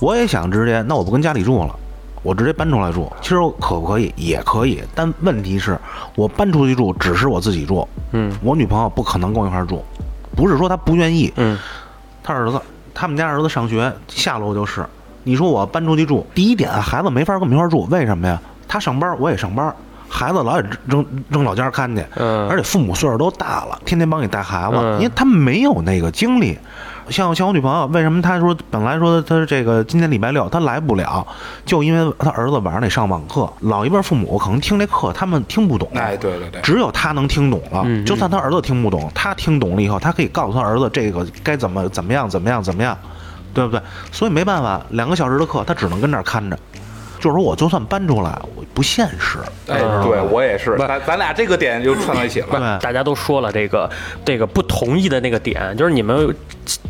[0.00, 1.74] 我也想直接，那我不跟家里住了，
[2.22, 3.12] 我直接搬出来住。
[3.20, 4.12] 其实可不可以？
[4.16, 5.78] 也可以，但问题是
[6.14, 9.84] 我搬出去住，只是我自己住，嗯我女朋友不可能跟我一块儿住，
[10.34, 11.58] 不是说她不愿意，嗯
[12.22, 12.60] 他儿子，
[12.94, 14.86] 他们家儿子上学下楼就是。
[15.24, 18.40] 你说我搬出去住，第一点孩子没法跟我们一块儿住，为什么呀？
[18.68, 19.74] 他上班，我也上班，
[20.08, 26.58] 孩子老也扔扔老家看去，嗯而且父母岁数都大了，天天帮你带孩子，嗯因为他们没有那个精力。
[27.10, 31.26] 像像我女朋友，为什么她说本来说她这个今天礼拜六她来不了，
[31.64, 37.82] 就因为她儿子晚上得上网课，老一辈父母可能听这课他们听不懂，哎，对对对，只有他能听懂了。
[37.86, 42.94] 嗯就算他儿子听不懂，他听懂了以后，他可以告诉他儿子这个该怎么怎么样怎么样怎么样，
[43.54, 43.80] 对不对？
[44.12, 46.58] 所以没办法，两个小时的课他只能跟这儿看着。
[47.18, 49.38] 就是说我就算搬出来，我不现实。
[49.68, 52.46] 哎，对我也是，咱咱俩这个点就串到一起了。
[52.50, 53.90] 对，大家都说了这个
[54.24, 56.34] 这个不同意的那个点，就是你们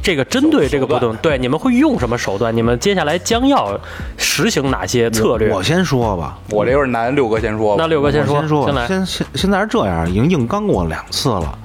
[0.02, 2.54] 这个针对这个不同，对你们会用什么手段？
[2.54, 3.78] 你们接下来将要
[4.16, 5.50] 实行哪些策略？
[5.52, 7.82] 我先说吧，我这有点难，六哥先说吧。
[7.82, 8.86] 那六哥先说，先说先来。
[8.86, 11.58] 现现现在是这样，已经硬刚过两次了，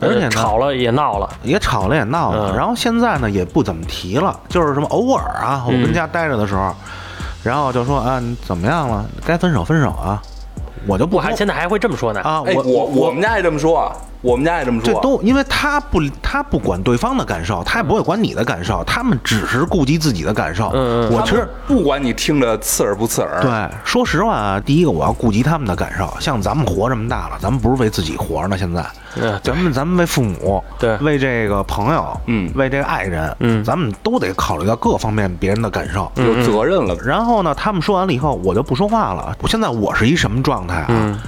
[0.00, 6.74] 而且吵了也闹了，也吵了也闹了，嗯然后现在呢也不怎么提了，就是什么偶尔啊，我跟家待着的时候，
[7.42, 10.20] 然后就说啊你怎么样了，该分手分手啊，
[10.86, 12.20] 我就不还现在还会这么说呢。
[12.20, 13.90] 啊，哎，我我我们家也这么说，
[14.20, 14.94] 我们家也这么说。
[14.94, 20.70] 这都因为他不他不管对方的感受，他也不会管你的感受，他们只是顾及自己的感受。
[20.74, 23.50] 嗯嗯我其实不管你听着刺耳不刺耳，对，
[23.84, 26.12] 说实话啊，第一个我要顾及他们的感受。
[26.20, 28.84] 像咱们活这么大了，咱们不是为自己活着呢，现在，
[29.16, 36.10] 嗯，咱们咱们为父母，对为这个朋友，嗯为这个爱人，嗯咱们都得考虑到各方面别人的感受。
[36.16, 36.96] 有责任了。
[37.04, 39.36] 然后呢，他们说完了以后，我就不说话了。
[39.40, 40.86] 我现在我是一什么状态啊？
[40.88, 41.18] 嗯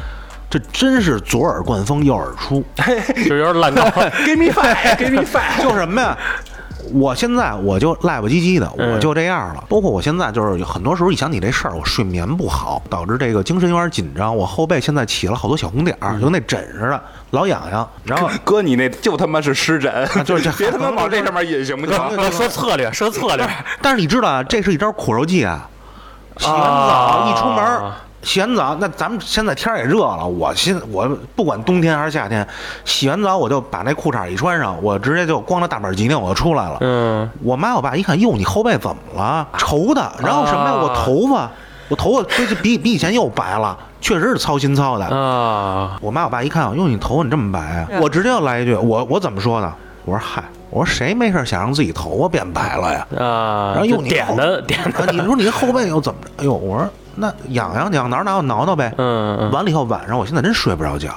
[0.51, 2.63] 这真是左耳灌风，右耳出。
[3.29, 3.83] 就有点烂 高。
[4.27, 5.63] Give me five，Give me five。
[5.63, 6.19] 就什么呀？
[6.93, 9.63] 我现在我就赖不唧唧的，嗯我就这样了。
[9.69, 14.35] 包括我现在就是很多时候一想起这事儿，我睡眠不好，导致这个精神有点紧张。
[14.37, 17.89] 我后背现在起了好多小红点儿，就跟那疹似的，老痒痒。
[18.03, 22.33] 然后哥，你那就他妈是湿疹，就是这 别他妈往这上面引，行不行？
[22.33, 23.49] 说策略，说策略。
[23.81, 25.69] 但是你知道啊，这是一招苦肉计啊。
[26.39, 32.47] 洗完澡啊一出门儿，洗完澡，那咱们现在天儿也热了，我现我不管冬天还是夏天，
[32.85, 36.77] 洗完澡我就把那裤衩一穿上，我直接就光着大板儿脊梁我就出来了。
[36.81, 39.47] 嗯，我妈我爸一看，哟，你后背怎么了？
[39.57, 40.13] 愁的。
[40.19, 40.73] 然后什么呀？
[40.73, 41.51] 啊我头发，
[41.89, 45.07] 我头发这比比以前又白了，确实是操心操的。
[45.07, 47.89] 啊，我妈我爸一看，哟，你头发你这么白啊？
[48.03, 49.73] 我直接就来一句，我我怎么说呢？
[50.05, 53.07] 我说嗨，我说谁没事想让自己头发变白了呀？
[53.19, 56.31] 啊，然后又点的点啊，的，你说你这后背又怎么着？
[56.39, 56.89] 哎呦，我说
[57.21, 58.93] 那痒痒痒哪儿哪儿挠挠呗。
[58.97, 61.11] 嗯嗯完了以后晚上我现在真睡不着觉。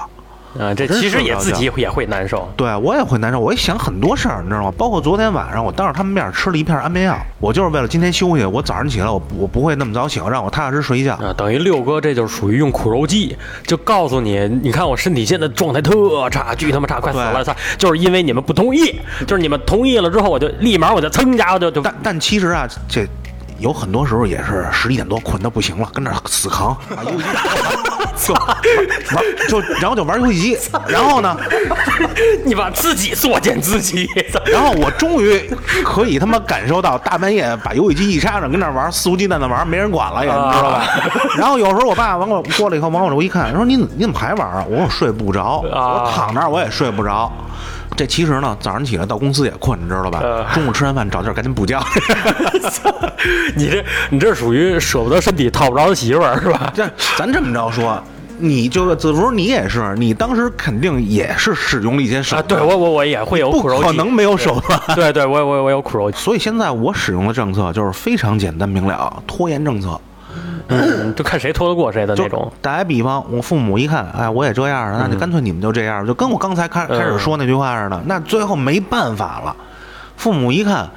[0.59, 2.47] 啊，这其实也自己也会难受。
[2.55, 4.71] 对我也会难受，我也想很多事儿，你知道吗？
[4.77, 11.15] 包括昨天晚上我当着他们面吃了一片安眠药，我就是为了今天休息，我早上起来我我不会那么早醒，让我踏踏实实睡一觉。
[11.15, 13.35] 啊，等于六哥这就是属于用苦肉计，
[13.65, 17.51] 就告诉你，你看我身体现在状态特差，巨他妈差，快死了，操！
[17.79, 23.07] 就是因为你们不同意，就是你们同意了之后，我就立马我就噌家伙就就但但其实啊，这
[23.59, 27.33] 有很多时候也是十一点多困的不行了，跟那死扛把， 游戏机
[28.27, 31.35] 就玩就然后就玩游戏机，然后呢，
[32.45, 34.07] 你把自己作践自己。
[34.51, 35.39] 然后我终于
[35.83, 40.83] 可以他妈感受到大半夜把游戏机一插上，跟那玩肆无忌惮的玩，没人管了也，你知道吧？
[41.37, 44.65] 然后有时候我爸往我过来以后，往我这我一看，说你你怎么还玩啊？
[44.69, 47.31] 我说我睡不着，啊我躺那儿我也睡不着。
[47.95, 50.43] 这其实呢，早上起来到公司也困，你知道吧呃？
[50.53, 51.79] 中午吃完饭找地儿赶紧补觉。
[53.55, 56.71] 你这你这属于舍不得身体套不着媳妇儿是吧？
[56.75, 58.01] 这咱这么着说，
[58.39, 64.79] 你就子福，你也是，你当时肯定也是使用了一些手啊，段，对我我我也会有不苦肉计，可能没有手段。
[64.95, 69.99] 对对，我我我有苦肉计，所以现在我使用的政策就是非常简单明了，拖延政策。
[70.69, 72.51] 嗯，就看谁拖得过谁的就那种。
[72.61, 78.01] 打个比方，我父母一看，哎，我也这样了，那就干脆你们就这样，就跟我刚才开嗯开始说那句话似的。
[78.05, 79.55] 那最后没办法了，
[80.15, 80.89] 父母一看，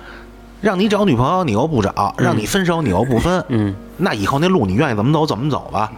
[0.60, 5.90] 让你找女朋友你又不找，让你分手你又不分，嗯， 那以后那路你愿意怎么走怎么走吧。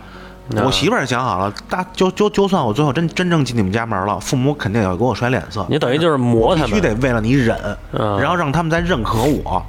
[0.50, 5.66] 那我媳妇儿想好了，大就就就算我最后真真正进你们家门了，父母肯定也会给我甩脸色。
[5.68, 7.54] 你等于就是磨他们，必须得为了你忍，
[7.92, 9.62] 嗯然后让他们再认可我，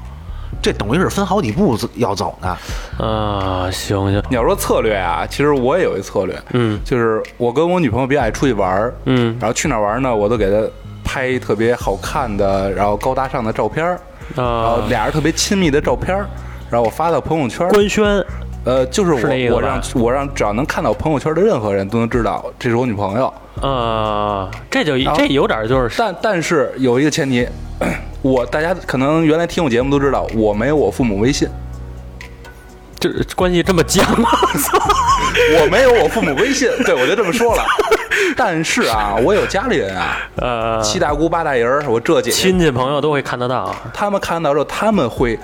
[0.62, 2.58] 这等于是分好几步要走呢。
[2.98, 6.80] 啊，行行，你要说策略啊，其实我也有一策略，嗯。
[6.84, 9.38] 就是我跟我女朋友比较爱出去玩儿，嗯。
[9.40, 10.68] 然后去哪儿玩呢，我都给她
[11.04, 14.00] 拍特别好看的，然后高大上的照片儿，
[14.36, 16.28] 然后啊，俩人特别亲密的照片儿，
[16.70, 18.26] 然后我发到朋友圈，官宣
[18.66, 27.48] 呃，就是我我让我让只要能看到朋友圈的任何人都能知道这是我女朋友，啊，这就后这有点就是但但是有一个前提，
[28.22, 31.48] 我大家可能原来听我节目都知道，我没有我父母微信，
[33.00, 34.06] 这 关系这么僵，
[35.62, 37.64] 我没有我父母微信，对我就这么说了。
[38.36, 43.74] 但是啊，我有家里人啊，呃，七大姑八大姨儿，我这姐姐，亲戚朋友都会看得到。
[43.94, 45.40] 他们看到之后，他们会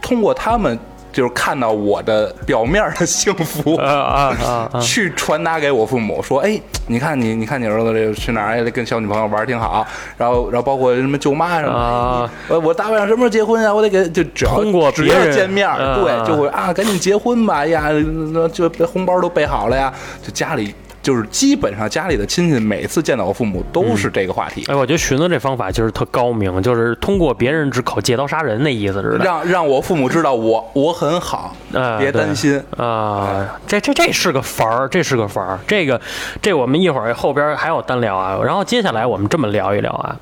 [0.00, 0.78] 通过他们
[1.18, 3.74] 就是看到我的表面的幸福。
[3.74, 4.78] 啊啊啊啊！
[4.80, 9.84] 去传达给我父母说，哎，你看你，你看你儿子这个去哪儿，哎跟小女朋友玩儿挺好，
[10.16, 13.74] 然后，然后包括什么舅妈什么我我大晚上什么时候结婚啊？
[13.74, 17.88] 我得给，就只要通过只要别人见面，啊对，就会啊，赶紧结婚吧，哎呀，
[18.32, 20.72] 那就红包都备好了呀，就家里
[21.08, 29.24] 就是基本上家里的亲戚每次见到我父母都是这个话题，哎，我觉得寻子这方法就是特高明，就是通过别人之口借刀杀人那意思似的。
[29.24, 32.62] 让让我父母知道我我很好，呃，别担心。
[32.76, 35.58] 对啊，这这这是个法儿，这是个法儿。
[35.66, 35.98] 这个
[36.42, 38.38] 这我们一会儿后边还有单聊啊。
[38.44, 40.14] 然后接下来我们这么聊一聊啊，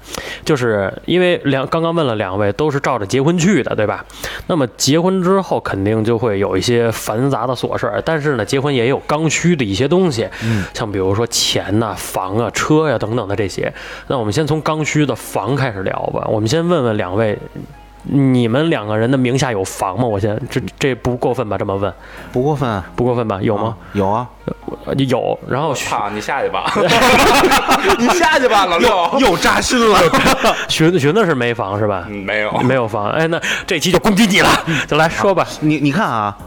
[0.45, 4.05] 就是因为两刚刚问了两位都是照着结婚去的，对吧？
[4.47, 13.73] 那么结婚之后肯定就会有一些繁杂的琐事儿，但是呢，结婚也有刚需的一些东西，嗯，像比如说钱呐、房啊、车呀、等等的这些。
[14.07, 16.25] 那我们先从刚需的房开始聊吧。
[16.29, 17.37] 我们先问问两位。
[18.09, 20.05] 你们两个人的名下有房吗？
[20.05, 21.59] 我先这这不过分吧？
[21.59, 21.93] 这么问
[22.33, 23.41] 不过分，不过分吧？
[23.43, 23.77] 有吗？
[23.95, 24.25] 有啊，
[24.85, 25.37] 呃有。
[25.49, 26.71] 然后操，你下去吧，
[27.99, 29.11] 你下去吧，老六。
[29.19, 29.99] 又扎心了。
[30.69, 32.05] 寻寻的是没房是吧？
[32.09, 33.11] 嗯没有，没有房。
[33.11, 34.49] 哎，那这期就攻击你了，
[34.87, 35.45] 就来说吧。
[35.59, 36.39] 你你看啊，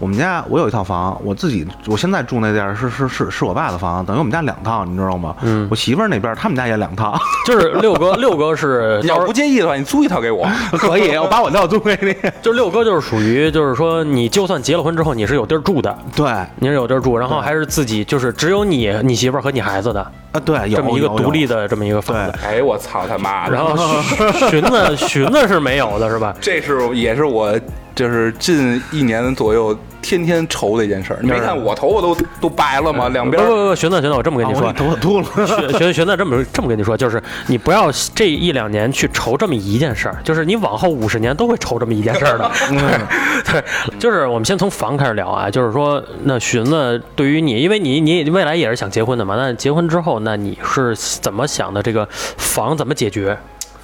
[0.00, 5.36] 我们家我有一套房，我自己我现在住那地儿是是是是我爸的房，等于我们家两套，你知道吗？
[5.42, 10.48] 嗯，我媳妇儿那边他们家也两套， 就是六哥，六哥是你要不介意的话，你租一套给我。
[10.72, 12.16] 可以，我把我那套租给你。
[12.40, 22.38] 就是六哥就是属于就是说，你就算结了婚之后，你是有地儿住的，对你是有地儿住，然后还是自己就是只有你你媳妇儿和你孩子的啊，对，有这么一个独立的这么一个房子。
[22.44, 23.54] 哎，我操他妈的！
[23.54, 23.76] 然后
[24.48, 26.34] 寻子寻子是没有的是吧？
[26.40, 27.58] 这是也是我
[27.94, 31.18] 就是近一年左右天天愁的一件事儿。
[31.22, 33.08] 你没看我头发都都白了吗？
[33.08, 35.26] 两边不不不，寻子寻子，我这么跟你说啊我，头发秃了。
[35.46, 42.50] 学学学的这么这么跟你说，就是你不要这一两年去愁这么一件事儿，就是你往后五十年都会愁这么一件事儿的。
[43.50, 43.64] 对，
[43.98, 51.82] 就是我们先从房开始聊啊，就是说，那寻子对于你，因为你你未来也是想结婚的嘛，那结婚之后，那你是怎么想的？
[51.82, 53.36] 这个房怎么解决？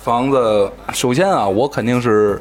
[0.02, 2.40] 房子，首先啊，我肯定是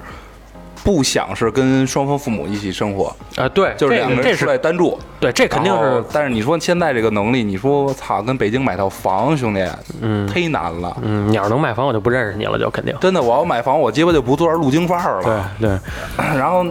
[0.86, 5.00] 不想是跟双方父母一起生活，啊，对，就是两个人出来是单住。
[5.20, 9.68] 对，这肯定是，但是你说现在这个能力，你说我操，跟北京买套房，兄弟，
[10.02, 10.96] 嗯忒难了。
[11.02, 12.96] 嗯，你要是能买房，我就不认识你了，就肯定。
[13.02, 15.52] 真的，我要买房，我鸡巴就不做这路京范儿对了。
[15.60, 15.80] 对，
[16.38, 16.64] 然后，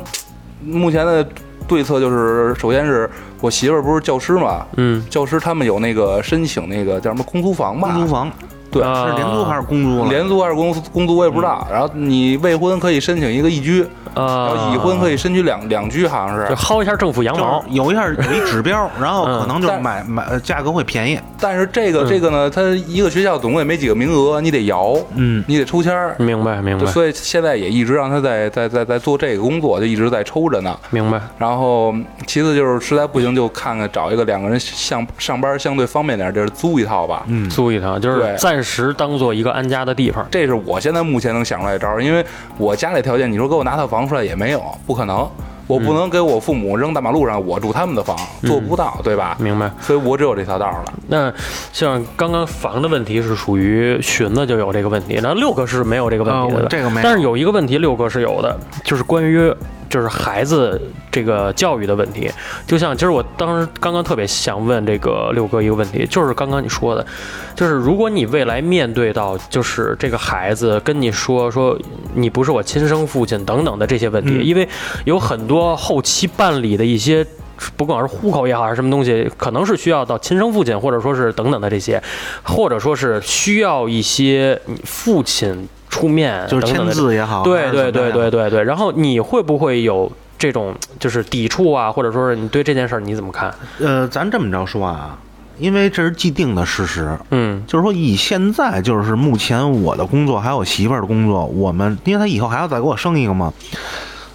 [0.64, 1.26] 目前的
[1.66, 7.90] 对策就是，首先是我媳妇儿不是教师嘛，嗯，教师他们有那个申请那个叫什么公租房吧？
[7.92, 8.30] 公租房
[8.74, 10.10] 对，啊是廉租还是公租了？
[10.10, 11.66] 廉租还是公公租我也不知道。
[11.70, 17.64] 然后你未婚可以申请一个一居，然啊后已婚可以申请两两居，好像是就是薅一下政府羊毛。
[17.68, 21.18] 有一下有一指标，然后可能就买买呃价格会便宜。
[21.46, 26.16] 但是这个这个呢，它一个学校总共也没几个名额，你得摇，嗯，你得抽签儿。
[26.18, 30.74] 明白明白所以现在也一直让他在在在在做这个工作，就一直在抽着呢。
[30.88, 31.20] 明白。
[31.36, 31.94] 然后
[32.26, 37.22] 其次就是实在不行就看看找一个两个人相上班相对方便点儿地儿租一套吧。
[37.26, 40.26] 嗯，租一套，就是对暂时当做一个安家的地方。
[40.30, 42.24] 这是我现在目前能想出来的招儿，因为
[42.56, 45.28] 我家里条件，你说给我拿套房出来也没有，不可能，
[45.66, 49.36] 我不能给我父母扔大马路上，我住他们的房，做不到，对吧？
[49.40, 49.70] 明白。
[49.80, 50.92] 所以我只有这条道了。
[51.08, 51.32] 那
[51.72, 56.66] 像刚刚房的问题是属于寻子就有这个问题，那六哥是没有这个问题的。
[56.68, 59.52] 这个没有但是有一个问题六哥是有的，就是关于
[59.88, 60.80] 就是孩子
[61.10, 62.30] 这个教育的问题。
[62.66, 67.06] 就像其实我当时刚刚特别想问这个六哥一个问题，就是刚刚你说的，
[67.54, 71.78] 就是如果你未来面对到就是这个孩子跟你说说
[72.14, 74.68] 你不是我亲生父亲等等的这些问题，嗯因为
[75.04, 77.26] 有很多后期办理的一些。
[77.76, 82.02] 不管是户口也好，还是什么东西，可能是需要到亲生父亲，或者说是等等的这些，
[82.42, 88.64] 或者说是需要一些你父亲出面，就是签字也好，对对对对对对。
[88.64, 93.54] 然后你会不会有这种就是抵触啊，或者说是你对这件事儿你怎么看？
[93.78, 95.16] 呃，咱这么着说啊，
[95.58, 103.52] 因为这是既定的事实，嗯就是说以现在就是目前我的工作还有我媳妇儿的工作，我们因为她以后还要再给我生一个嘛，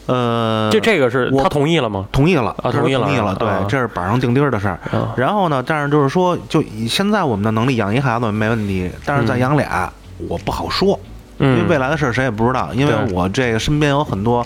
[0.06, 2.08] 呃，这这个是我他同意了吗？
[2.12, 5.14] 同意了啊同意了同意了，对啊，这是板上钉钉的事儿啊。
[5.18, 9.92] 然后呢，但是就是说，就以现在我们的能力养一孩子没问题，但是再养俩，
[10.28, 11.00] 我不好说，
[11.40, 12.70] 因为嗯未来的事儿谁也不知道。
[12.74, 14.46] 因为我这个身边有很多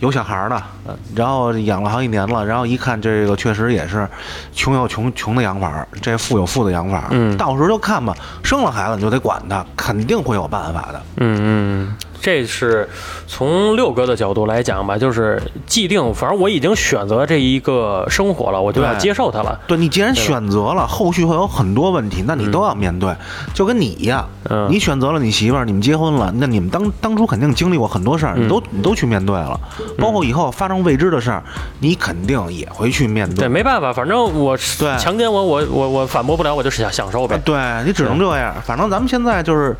[0.00, 4.08] 有小孩儿的，呃然后养了好几年了，然后一看这个确实也是
[4.52, 7.08] 穷有穷穷的养法儿，这富有富的养法儿。
[7.10, 8.14] 嗯到时候就看吧，
[8.44, 11.02] 生了孩子你就得管他，肯定会有办法的。
[11.16, 12.88] 嗯嗯，这是
[13.26, 19.60] 从六哥的角度来讲吧，就是既定，反正我已经选择这一个生活了，我就要接受它了。
[19.66, 23.14] 对你既然选择了，后续会有很多问题，那你都要面对，
[23.54, 24.68] 就跟你一样，嗯。
[24.70, 29.58] 你选择了你媳妇儿，你们结婚了，那你们当当初肯定经历过很多事儿，你都你都去面对了，
[29.98, 31.42] 包括以后发生未知的事儿，
[31.80, 33.48] 你肯定也会去面对，对。
[33.48, 34.98] 没办法，反正我对。
[34.98, 37.40] 强奸我，我我我反驳不了，我就想享受呗。
[37.44, 37.56] 对
[37.86, 39.76] 你只能这样，反正咱们现在就是，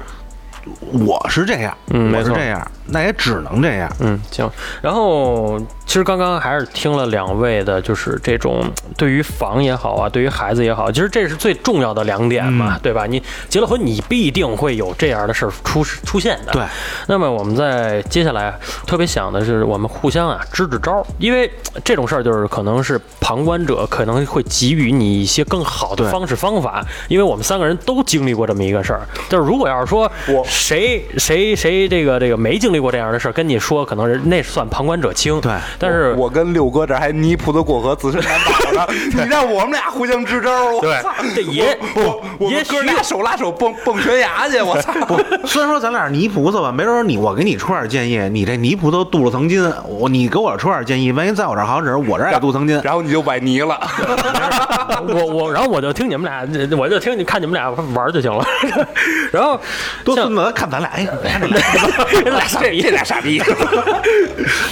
[0.93, 3.91] 我是这样，嗯我是这样，那也只能这样。
[4.01, 4.49] 嗯，行。
[4.83, 8.63] 然后其实刚刚还是听了两位的，就是这种
[8.95, 13.07] 对于房也好啊，对于孩子也好，其实这是最重要的两点嘛，嗯对吧？
[13.07, 16.53] 你结了婚，你必定会有这样的事儿出出现的。
[16.53, 16.63] 对。
[17.07, 18.55] 那么我们在接下来
[18.87, 21.51] 特别想的是，我们互相啊支支招儿，因为
[21.83, 29.01] 这种事儿就是可能是旁观者可能会给予你一些更好的方式方法，因为我们三个人都经历过这么一个事儿。
[29.31, 35.41] 就是如果要是说我谁谁谁这个这个没经历过这样的事儿，跟你说，可能是那算旁观者清。
[35.41, 38.87] 对但是我跟六哥这还泥菩萨过河，自身难保呢。
[39.15, 41.15] 你让我们俩互相支招，我对操！
[41.35, 44.93] 这也我我也们哥许俩手拉手蹦蹦悬崖去，我操！
[45.45, 52.81] 虽然说咱俩是泥菩萨吧，没准儿你我给你出点建议，你这泥菩萨镀了层金，我你给我出点建议，万一在我这儿好使，我这儿也镀层金。
[52.83, 53.79] 然后你就崴泥了。
[55.09, 58.45] 我我然后我就听你们俩，我就听你看你们俩玩儿就行了。
[59.31, 59.61] 然后像
[60.05, 61.63] 多孙子，看咱俩，哎，看这俩
[62.25, 63.41] 这俩傻逼，这俩傻逼。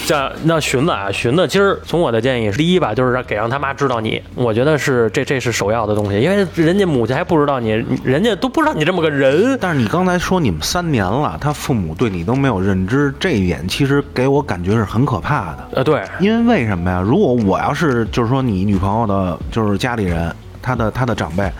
[0.05, 7.73] 像那荀子啊，寻的今儿从我的建议，第一吧，就是让给让他妈知道你，我觉得是这这是首要的东西，因为人家母亲还不知道你，
[8.03, 9.59] 人家都不知道你这么个人。
[9.61, 15.69] 但是你刚才说你们三年了，他父母对你都没有认知，这一点其实给我感觉是很可怕的。
[15.73, 17.03] 呃，对，因为为什么呀？
[17.05, 21.53] 如果我要是就是说你女朋友的，就是家里人，他的他的长辈，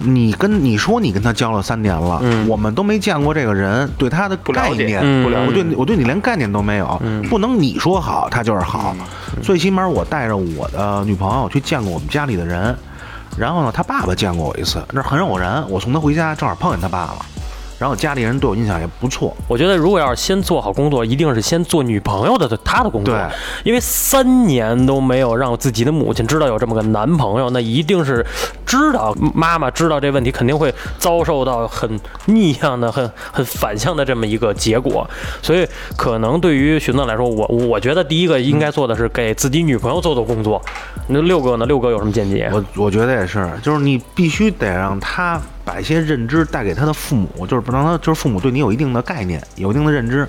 [0.00, 2.48] 你跟你说你跟他交了三年了，嗯。
[2.48, 8.96] 我们都没见过这个人，对他的不了解概念，嗯我对你我对你连概念都没有，不能你说好他就是好，
[9.42, 12.74] 最起码我带着我的女朋友去见过我们家里的人，
[13.36, 17.16] 然后呢，他爸爸见过我一次，那很偶然，我送他回家正好碰见他爸了，
[17.80, 23.24] 然后家里人对我印象也不错，我觉得如果要是先做好工作，一定是先做女朋友的她的工作，对
[23.64, 28.24] 因为三年都没有让自己的母亲知道有这么个男朋友，那一定是
[28.66, 35.08] 知道妈妈知道这问题，肯定会遭受到很逆向的、很很反向的这么一个结果。
[35.40, 35.66] 所以，
[35.96, 40.60] 可能对于寻子来说，我我觉得第一个应该做的是给自己女朋友做做工作。
[41.06, 41.64] 那六哥呢？
[41.64, 42.50] 六哥有什么见解？
[42.52, 50.26] 我我觉得也是，就是你必须得让他把一些认知带给他的父母，就是不让他就是父母对你有一定的概念，有一定的认知。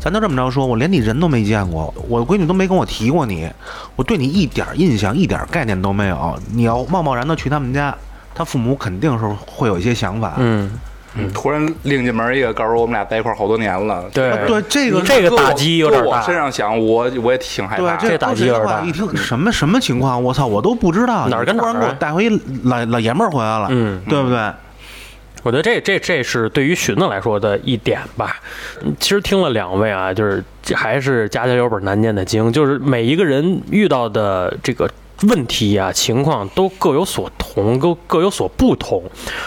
[0.00, 3.48] 咱就这么着说，我连你人都没见过，我闺女都没跟我提过你，
[3.96, 6.38] 我对你一点印象、一点概念都没有。
[6.52, 7.94] 你要贸贸然的去他们家，
[8.34, 10.34] 他父母肯定是会有一些想法。
[10.38, 10.70] 嗯，
[11.14, 14.04] 嗯突然另进门一个，告诉我们俩在一块儿好多年了。
[14.12, 16.34] 对啊对这个这个打击有点大我身。
[16.34, 17.96] 上想，我我也挺害怕，。
[17.96, 24.38] 对这这打击有点大一听什么什么情况，我操，我都不知道，哪儿跟哪儿你突然给我带回一老老爷们儿回来了，嗯对不对？
[25.42, 28.40] 我觉得这这这是对于荀子来说的一点吧。
[28.98, 30.42] 其实听了两位啊，就是
[30.74, 34.88] 还是家家有本难念的经，就是每一个人遇到的这个。
[35.28, 39.02] 问题啊，情况都各有所同，都各有所不同，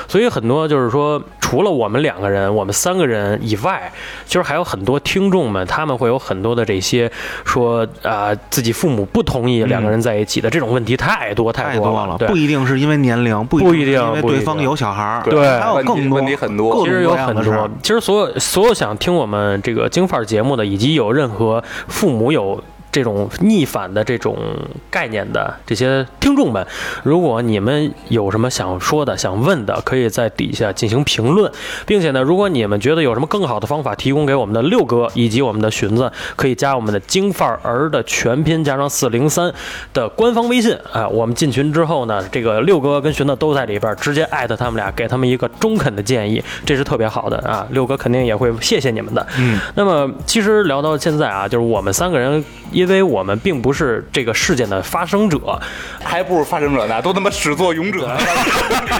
[0.07, 3.91] 所以很多就是说，除了我们两个人、我们三个人以外，
[4.25, 7.11] 其实还有很多听众们，他们会有很多的这些
[7.43, 12.27] 说啊、自己父母不同意两个人在一起的这种问题太多太多了，对。
[12.27, 15.45] 不一定是因为年龄，不不一定因为对方有小孩儿，对。
[15.59, 16.85] 还有更多问题很多。
[16.85, 22.63] 其实有很多其实所有所有想听我们这个京范儿节目的，以及有任何父母有。
[22.95, 24.37] 这种逆反的这种
[24.89, 26.65] 概念的这些听众们，
[27.03, 31.51] 如果你们有什么想说的、想问的，可以在底下进行评论，
[31.85, 39.53] 并且呢，如果你们觉得有什么更好的方法提供给我们的六哥以及我们的寻子，可以加我们的京范儿的全拼加上四零三
[39.93, 41.05] 的官方微信啊。
[41.09, 47.67] 我们进群之后呢，这个六哥跟寻子都在里边，直接艾特他们俩，给他们一个中肯的建议，这是特别好的啊。
[47.71, 49.27] 六哥肯定也会谢谢你们的。
[49.37, 52.41] 嗯，那么其实聊到现在啊，就是我们三个人，
[52.71, 55.59] 因为我们并不是这个事件的发生者，
[56.03, 58.15] 还不如发生者呢，都他妈始作俑者。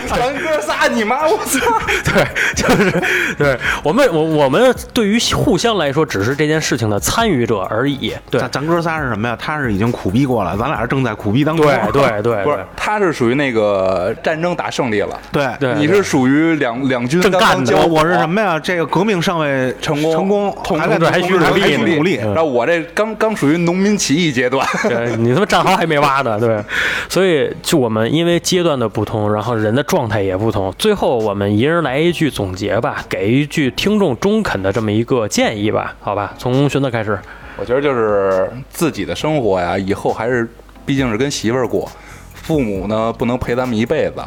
[0.07, 1.59] 咱 哥仨，你妈，我操！
[2.05, 2.25] 对，
[2.55, 3.03] 就是
[3.37, 8.13] 对我们，我我们对于互相来说，只是这件事情的参与者而已。
[8.29, 9.37] 对咱，哥仨是什么呀？
[9.39, 11.65] 他是已经苦逼过了，咱俩是正在苦逼当中。
[11.65, 18.59] 对，对，对，不是，他是属于那个战争打胜利了，对对你是属于两两军正刚刚干的交我我是什么呀？
[18.59, 22.15] 这个革命尚未成功成功，统还在志还需努力努力。
[22.15, 26.63] 然后我这刚刚属于农民起义阶段， 对你他妈战壕还没挖呢，对，
[27.09, 36.33] 所以就我们因为阶段的不同，然后人的状态也不同，最后我们一人来一句总结吧，给一句听众中肯的这么一个建议吧，好吧？
[36.37, 37.19] 从荀子开始，
[37.57, 40.47] 我觉得就是自己的生活呀，以后还是
[40.85, 41.89] 毕竟是跟媳妇儿过，
[42.33, 44.23] 父母呢不能陪咱们一辈子。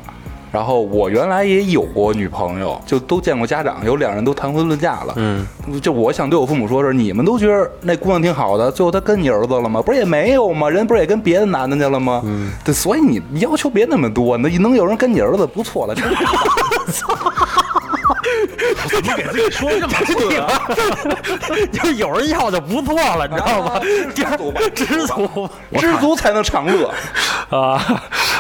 [0.50, 5.12] 然后我原来也有过女朋友，就都见过家长，有两人都谈婚论嫁了。
[5.16, 5.46] 嗯，
[5.80, 9.82] 就我想对我父母说是，你们都觉得那姑娘挺好的，最后她跟你儿子了吗？
[9.82, 10.68] 不是也没有吗？
[10.68, 12.22] 人不是也跟别的男的去了吗？
[12.24, 15.94] 嗯，对，所以你要求别那么多，能能有人跟你儿子不错了。
[18.86, 20.48] 怎么给自己说这么次啊？
[21.72, 23.80] 就有人要就不错了，你知道吗？
[24.14, 24.36] 第二
[24.74, 25.48] 知足
[25.78, 26.92] 知足才能长乐。
[27.50, 27.80] 啊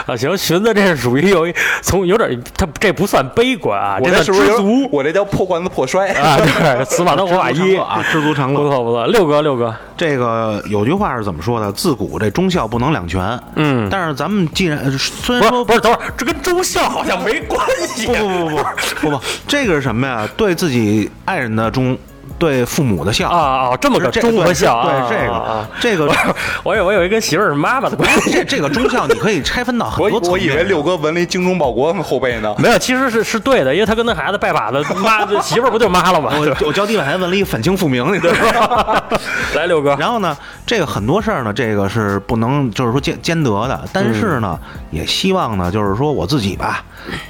[0.06, 6.08] 啊，行，寻思这是属于有一从有点，他这不算悲观啊，我这算这是是有知足我这叫破罐子破摔。
[6.12, 8.60] 啊，对，死马当活马医啊，知足常乐。
[8.60, 11.72] 不错不错，六哥六哥，这个有句话是怎么说的？
[11.72, 13.38] 自古这忠孝不能两全。
[13.56, 18.06] 嗯但是咱们既然虽然说不是不是，等会儿这跟忠孝好像没关系。
[18.06, 18.56] 不不不不
[19.00, 20.27] 不不，这个是什么呀？
[20.36, 21.96] 对自己爱人的忠，
[22.38, 28.30] 对父母的孝啊啊，这么个这忠和孝啊，对这啊个这个我以为我有一跟媳妇儿是妈妈的关系。
[28.32, 30.32] 这这个忠孝，你可以拆分到很多层面。
[30.32, 32.54] 我以为六哥纹了一精忠报国后背呢。
[32.58, 36.32] 没有，其实是是对的，因为他跟他孩子拜把子，妈 媳妇儿不就妈了吗？
[36.34, 39.02] 我我脚底板还纹了一反清复明，你知道吗？
[39.56, 44.58] 来，六哥，然后呢，这个很多事儿呢，这个是不能就是说兼兼得的，但是呢，
[44.90, 46.84] 也希望呢，就是说我自己吧，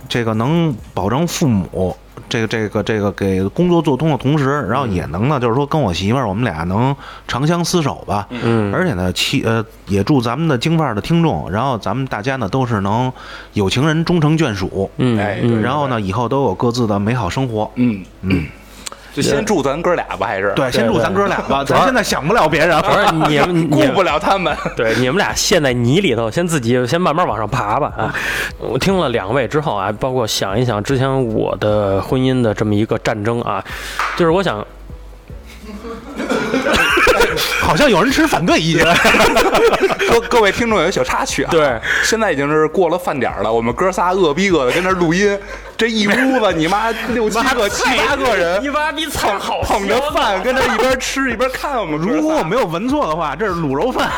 [0.08, 1.96] 这个能保证父母。
[2.28, 6.94] 这个这个这个给工作做通的同时，然后也能呢，就是说跟我媳妇儿，我们俩能
[7.26, 8.26] 长相厮守吧。
[8.30, 8.72] 嗯。
[8.72, 13.12] 而且呢，期呃也祝咱们的京范儿的听众，然后咱们大家呢都是能
[13.52, 17.70] 有情人终成眷属，嗯哎嗯，然后呢以后都有各自的美好生活。
[17.76, 18.02] 嗯。
[18.22, 18.46] 嗯，
[19.20, 22.80] 就先祝咱哥俩吧，还是对，先祝咱哥俩吧，咱现在想不了别人。
[22.82, 24.56] 不是你们， 顾不了他们。
[24.76, 28.14] 对你们俩陷在泥里头，先自己先慢慢往上爬吧啊！
[28.58, 33.64] 我听了两位之后啊，包括想一想之前我的婚姻的这么一个战争啊，
[34.16, 34.64] 就是我想
[37.60, 38.86] 好像有人持反对意见。
[40.08, 45.38] 各各位听众有一小插曲啊，对，现在已经是过了饭点了，我们哥仨饿逼饿的跟那录音，
[45.78, 51.96] 这一屋子你妈六七个七八个人你妈逼操好捧着饭跟那一边吃一边看我们。
[51.96, 54.10] 如果我没有闻错的话，这是卤肉饭。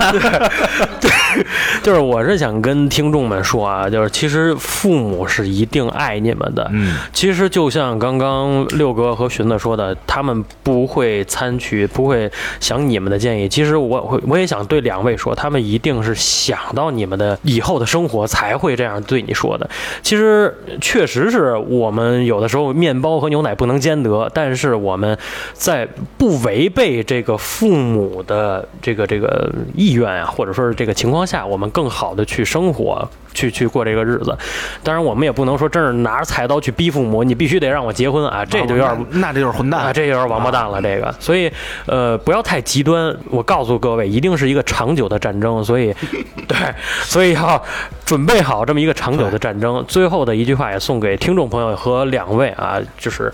[0.98, 1.10] 对
[1.80, 6.68] 就是我是想跟听众们说啊，就是其实父母是一定爱你们的。
[6.72, 13.48] 嗯，其实就像刚刚六哥和荀子说的，他们不会参取，不会想你们的建议。
[13.48, 19.68] 其实我会，我也想对两位说，他们一定是想到你们的以后的生活才会这样对你说的。
[20.02, 25.16] 其实确实是我们有的时候面包和牛奶不能兼得，但是我们
[25.52, 25.88] 在
[26.18, 34.36] 不违背这个父母的这个这个意愿啊，或者说是这个情况下，我们更好的去生活，去去过这个日子。
[34.82, 39.06] 当然，我们也不能说真是拿着菜刀去逼父母，你必须得让我结婚啊，这就有点。
[39.10, 39.94] 那这就是混蛋啊，蛋。
[39.94, 41.50] 这就是王八蛋了，这个，所以，
[41.86, 43.16] 呃，不要太极端。
[43.30, 45.94] 我告诉各位，一定是一个长久的战争，所以，
[46.48, 46.56] 对，
[47.02, 47.62] 所以要
[48.04, 49.84] 准备好这么一个长久的战争。
[49.86, 53.32] 最后的一句话也送给听众朋友和两位啊，就是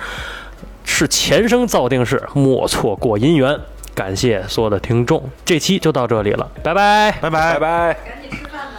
[0.85, 3.59] 是前生造定是，莫错过姻缘。
[3.95, 7.11] 感谢所有的听众，这期就到这里了，拜拜。
[7.21, 7.95] 拜拜拜拜。
[7.95, 8.73] 赶紧吃饭吧。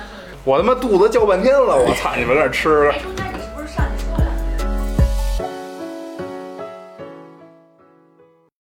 [0.44, 2.12] 我他妈肚子叫半天了，我操！
[2.16, 2.94] 你们在这吃。